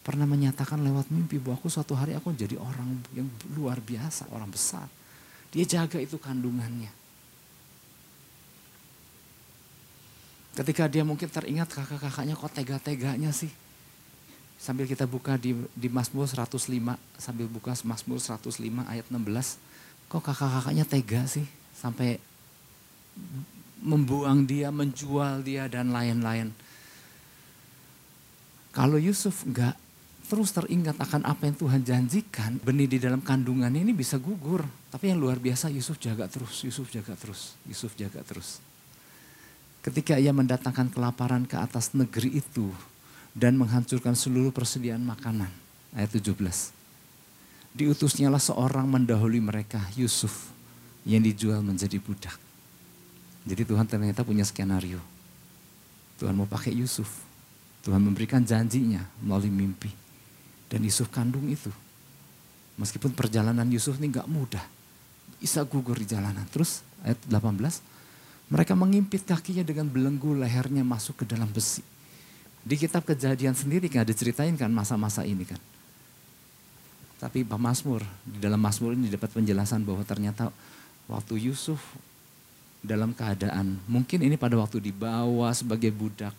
pernah 0.00 0.24
menyatakan 0.24 0.80
lewat 0.80 1.12
mimpi 1.12 1.36
bahwa 1.36 1.60
aku 1.60 1.68
suatu 1.68 1.92
hari 1.92 2.16
aku 2.16 2.32
jadi 2.32 2.56
orang 2.56 3.04
yang 3.12 3.28
luar 3.52 3.76
biasa, 3.84 4.32
orang 4.32 4.48
besar. 4.48 4.88
Dia 5.50 5.66
jaga 5.66 5.98
itu 5.98 6.14
kandungannya. 6.16 6.90
Ketika 10.54 10.90
dia 10.90 11.06
mungkin 11.06 11.30
teringat 11.30 11.70
kakak-kakaknya 11.70 12.34
kok 12.34 12.52
tega-teganya 12.54 13.30
sih. 13.30 13.50
Sambil 14.60 14.84
kita 14.84 15.08
buka 15.08 15.40
di, 15.40 15.56
di 15.72 15.88
Mazmur 15.88 16.28
105, 16.28 16.60
sambil 17.16 17.46
buka 17.48 17.72
Mazmur 17.80 18.20
105 18.20 18.60
ayat 18.84 19.06
16. 19.08 19.16
Kok 20.10 20.20
kakak-kakaknya 20.20 20.84
tega 20.84 21.22
sih 21.24 21.46
sampai 21.72 22.20
membuang 23.80 24.44
dia, 24.44 24.68
menjual 24.68 25.40
dia 25.40 25.64
dan 25.66 25.90
lain-lain. 25.90 26.52
Kalau 28.70 29.00
Yusuf 29.00 29.48
enggak 29.48 29.74
terus 30.30 30.54
teringat 30.54 30.94
akan 30.94 31.26
apa 31.26 31.42
yang 31.48 31.56
Tuhan 31.58 31.82
janjikan, 31.82 32.62
benih 32.62 32.86
di 32.86 32.98
dalam 33.02 33.18
kandungannya 33.18 33.82
ini 33.82 33.90
bisa 33.90 34.20
gugur. 34.20 34.62
Tapi 34.90 35.14
yang 35.14 35.22
luar 35.22 35.38
biasa 35.38 35.70
Yusuf 35.70 36.02
jaga 36.02 36.26
terus, 36.26 36.66
Yusuf 36.66 36.90
jaga 36.90 37.14
terus, 37.14 37.54
Yusuf 37.62 37.94
jaga 37.94 38.26
terus. 38.26 38.58
Ketika 39.80 40.18
ia 40.18 40.34
mendatangkan 40.34 40.90
kelaparan 40.90 41.46
ke 41.46 41.56
atas 41.56 41.94
negeri 41.94 42.42
itu 42.42 42.74
dan 43.32 43.54
menghancurkan 43.54 44.18
seluruh 44.18 44.50
persediaan 44.50 45.00
makanan. 45.00 45.48
Ayat 45.94 46.10
17. 46.18 46.34
Diutusnyalah 47.70 48.42
seorang 48.42 48.90
mendahului 48.90 49.38
mereka, 49.38 49.78
Yusuf, 49.94 50.50
yang 51.06 51.22
dijual 51.22 51.62
menjadi 51.62 52.02
budak. 52.02 52.34
Jadi 53.46 53.62
Tuhan 53.62 53.86
ternyata 53.86 54.26
punya 54.26 54.42
skenario. 54.42 54.98
Tuhan 56.18 56.34
mau 56.34 56.50
pakai 56.50 56.74
Yusuf. 56.76 57.08
Tuhan 57.80 58.02
memberikan 58.02 58.44
janjinya 58.44 59.00
melalui 59.24 59.48
mimpi. 59.48 59.88
Dan 60.68 60.84
Yusuf 60.84 61.08
kandung 61.08 61.48
itu. 61.48 61.72
Meskipun 62.76 63.16
perjalanan 63.16 63.64
Yusuf 63.72 63.96
ini 63.96 64.12
gak 64.12 64.28
mudah. 64.28 64.79
Bisa 65.40 65.64
gugur 65.64 65.96
di 65.96 66.06
jalanan. 66.06 66.44
Terus 66.52 66.84
ayat 67.02 67.18
18. 67.26 67.80
Mereka 68.50 68.76
mengimpit 68.76 69.24
kakinya 69.24 69.64
dengan 69.64 69.88
belenggu 69.88 70.36
lehernya 70.36 70.84
masuk 70.84 71.22
ke 71.22 71.24
dalam 71.24 71.48
besi. 71.48 71.80
Di 72.60 72.76
kitab 72.76 73.08
kejadian 73.08 73.56
sendiri 73.56 73.88
kan 73.88 74.04
ada 74.04 74.12
ceritain 74.12 74.52
kan 74.58 74.68
masa-masa 74.68 75.24
ini 75.24 75.48
kan. 75.48 75.56
Tapi 77.20 77.44
Pak 77.44 77.60
Mazmur, 77.60 78.00
di 78.24 78.40
dalam 78.40 78.60
Mazmur 78.60 78.96
ini 78.96 79.12
dapat 79.12 79.28
penjelasan 79.32 79.84
bahwa 79.84 80.00
ternyata 80.04 80.48
waktu 81.04 81.48
Yusuf 81.48 81.80
dalam 82.80 83.12
keadaan, 83.12 83.76
mungkin 83.84 84.24
ini 84.24 84.40
pada 84.40 84.56
waktu 84.56 84.80
dibawa 84.80 85.52
sebagai 85.52 85.92
budak, 85.92 86.32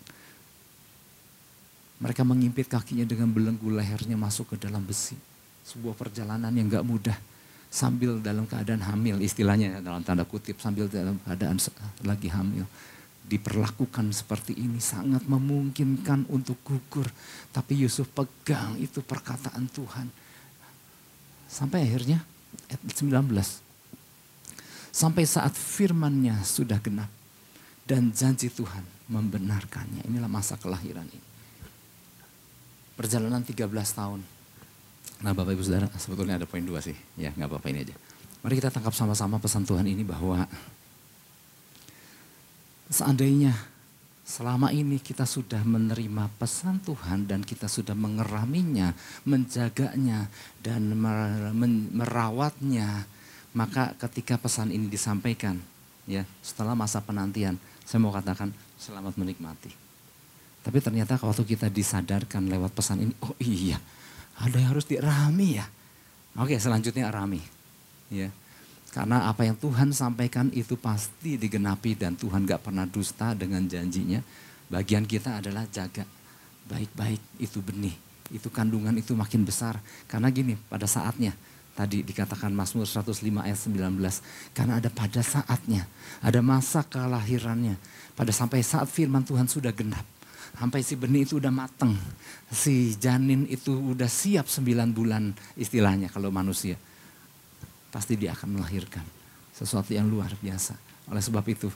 mereka 2.01 2.25
mengimpit 2.25 2.65
kakinya 2.65 3.05
dengan 3.05 3.29
belenggu 3.29 3.69
lehernya 3.69 4.17
masuk 4.17 4.57
ke 4.57 4.65
dalam 4.65 4.81
besi. 4.81 5.13
Sebuah 5.61 5.93
perjalanan 5.93 6.49
yang 6.49 6.65
gak 6.65 6.81
mudah. 6.81 7.17
Sambil 7.71 8.19
dalam 8.19 8.43
keadaan 8.43 8.83
hamil, 8.83 9.23
istilahnya 9.23 9.79
dalam 9.79 10.03
tanda 10.03 10.27
kutip, 10.27 10.59
sambil 10.59 10.91
dalam 10.91 11.15
keadaan 11.23 11.55
lagi 12.03 12.27
hamil. 12.27 12.67
Diperlakukan 13.23 14.11
seperti 14.11 14.59
ini 14.59 14.83
sangat 14.83 15.23
memungkinkan 15.23 16.27
untuk 16.27 16.59
gugur. 16.67 17.07
Tapi 17.55 17.79
Yusuf 17.79 18.11
pegang 18.11 18.75
itu 18.75 18.99
perkataan 18.99 19.71
Tuhan. 19.71 20.11
Sampai 21.47 21.87
akhirnya 21.87 22.19
ayat 22.67 22.81
19. 22.91 23.07
Sampai 24.91 25.23
saat 25.23 25.55
firmannya 25.55 26.43
sudah 26.43 26.83
genap. 26.83 27.07
Dan 27.87 28.11
janji 28.11 28.51
Tuhan 28.51 28.83
membenarkannya. 29.07 30.11
Inilah 30.11 30.27
masa 30.27 30.59
kelahiran 30.59 31.07
ini 31.07 31.31
perjalanan 33.01 33.41
13 33.41 33.65
tahun. 33.97 34.21
Nah 35.21 35.37
Bapak 35.37 35.53
Ibu 35.53 35.61
Saudara, 35.61 35.87
sebetulnya 35.97 36.41
ada 36.41 36.49
poin 36.49 36.65
dua 36.65 36.81
sih. 36.81 36.97
Ya 37.13 37.29
nggak 37.33 37.49
apa-apa 37.49 37.69
ini 37.69 37.85
aja. 37.85 37.95
Mari 38.41 38.57
kita 38.57 38.73
tangkap 38.73 38.93
sama-sama 38.97 39.37
pesan 39.37 39.69
Tuhan 39.69 39.85
ini 39.85 40.01
bahwa 40.01 40.49
seandainya 42.89 43.53
selama 44.25 44.73
ini 44.73 44.97
kita 44.97 45.29
sudah 45.29 45.61
menerima 45.61 46.25
pesan 46.41 46.81
Tuhan 46.81 47.29
dan 47.29 47.45
kita 47.45 47.69
sudah 47.69 47.93
mengeraminya, 47.93 48.97
menjaganya 49.29 50.25
dan 50.57 50.97
merawatnya, 51.93 53.05
maka 53.53 53.93
ketika 54.07 54.41
pesan 54.41 54.73
ini 54.73 54.89
disampaikan, 54.89 55.61
ya 56.09 56.25
setelah 56.41 56.73
masa 56.73 56.97
penantian, 57.03 57.61
saya 57.85 58.01
mau 58.01 58.09
katakan 58.09 58.49
selamat 58.81 59.19
menikmati. 59.21 59.69
Tapi 60.61 60.77
ternyata 60.81 61.17
waktu 61.21 61.45
kita 61.45 61.69
disadarkan 61.69 62.49
lewat 62.49 62.71
pesan 62.73 63.05
ini, 63.05 63.13
oh 63.21 63.35
iya, 63.37 63.77
ada 64.41 64.57
yang 64.57 64.73
harus 64.73 64.89
dirahami 64.89 65.61
ya. 65.61 65.65
Oke, 66.39 66.57
selanjutnya 66.57 67.13
rami. 67.13 67.43
Ya. 68.09 68.33
Karena 68.91 69.29
apa 69.31 69.47
yang 69.47 69.55
Tuhan 69.55 69.95
sampaikan 69.95 70.51
itu 70.51 70.75
pasti 70.75 71.39
digenapi 71.39 71.95
dan 71.95 72.19
Tuhan 72.19 72.43
gak 72.43 72.67
pernah 72.67 72.83
dusta 72.83 73.31
dengan 73.31 73.63
janjinya. 73.63 74.19
Bagian 74.67 75.07
kita 75.07 75.39
adalah 75.39 75.63
jaga 75.71 76.03
baik-baik 76.67 77.19
itu 77.43 77.59
benih, 77.59 77.95
itu 78.31 78.47
kandungan 78.51 78.95
itu 78.95 79.15
makin 79.15 79.43
besar. 79.47 79.79
Karena 80.07 80.27
gini, 80.31 80.55
pada 80.55 80.87
saatnya 80.87 81.35
tadi 81.71 82.03
dikatakan 82.03 82.51
Mazmur 82.51 82.83
105 82.83 83.47
ayat 83.47 83.59
19. 83.59 84.55
Karena 84.55 84.79
ada 84.79 84.91
pada 84.91 85.23
saatnya, 85.23 85.87
ada 86.19 86.39
masa 86.43 86.83
kelahirannya. 86.83 87.79
Pada 88.15 88.31
sampai 88.35 88.59
saat 88.59 88.91
firman 88.91 89.23
Tuhan 89.23 89.47
sudah 89.47 89.71
genap 89.71 90.03
sampai 90.55 90.81
si 90.85 90.93
benih 90.99 91.25
itu 91.25 91.39
udah 91.39 91.53
mateng. 91.53 91.95
Si 92.51 92.95
janin 92.99 93.47
itu 93.49 93.73
udah 93.73 94.07
siap 94.07 94.45
sembilan 94.45 94.89
bulan 94.91 95.31
istilahnya 95.57 96.11
kalau 96.11 96.29
manusia. 96.29 96.75
Pasti 97.91 98.15
dia 98.15 98.31
akan 98.31 98.59
melahirkan 98.59 99.03
sesuatu 99.51 99.91
yang 99.91 100.07
luar 100.07 100.31
biasa. 100.39 100.73
Oleh 101.11 101.21
sebab 101.21 101.43
itu 101.51 101.67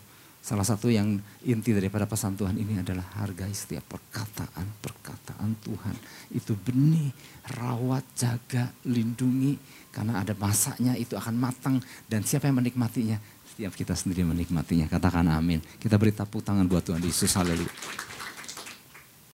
salah 0.45 0.63
satu 0.63 0.93
yang 0.93 1.17
inti 1.41 1.73
daripada 1.73 2.05
pesan 2.05 2.37
Tuhan 2.37 2.53
ini 2.55 2.79
adalah 2.85 3.03
hargai 3.17 3.49
setiap 3.51 3.83
perkataan-perkataan 3.89 5.51
Tuhan. 5.65 5.95
Itu 6.31 6.53
benih, 6.53 7.09
rawat, 7.57 8.05
jaga, 8.13 8.69
lindungi. 8.85 9.57
Karena 9.89 10.21
ada 10.21 10.35
masanya 10.35 10.93
itu 10.99 11.15
akan 11.15 11.35
matang 11.39 11.79
dan 12.11 12.21
siapa 12.27 12.51
yang 12.51 12.59
menikmatinya? 12.59 13.15
Setiap 13.55 13.71
kita 13.71 13.95
sendiri 13.95 14.27
menikmatinya. 14.27 14.91
Katakan 14.91 15.31
amin. 15.31 15.63
Kita 15.79 15.95
beri 15.95 16.11
tepuk 16.11 16.43
tangan 16.43 16.67
buat 16.67 16.83
Tuhan 16.83 16.99
Yesus. 16.99 17.31
Haleluya. 17.39 17.71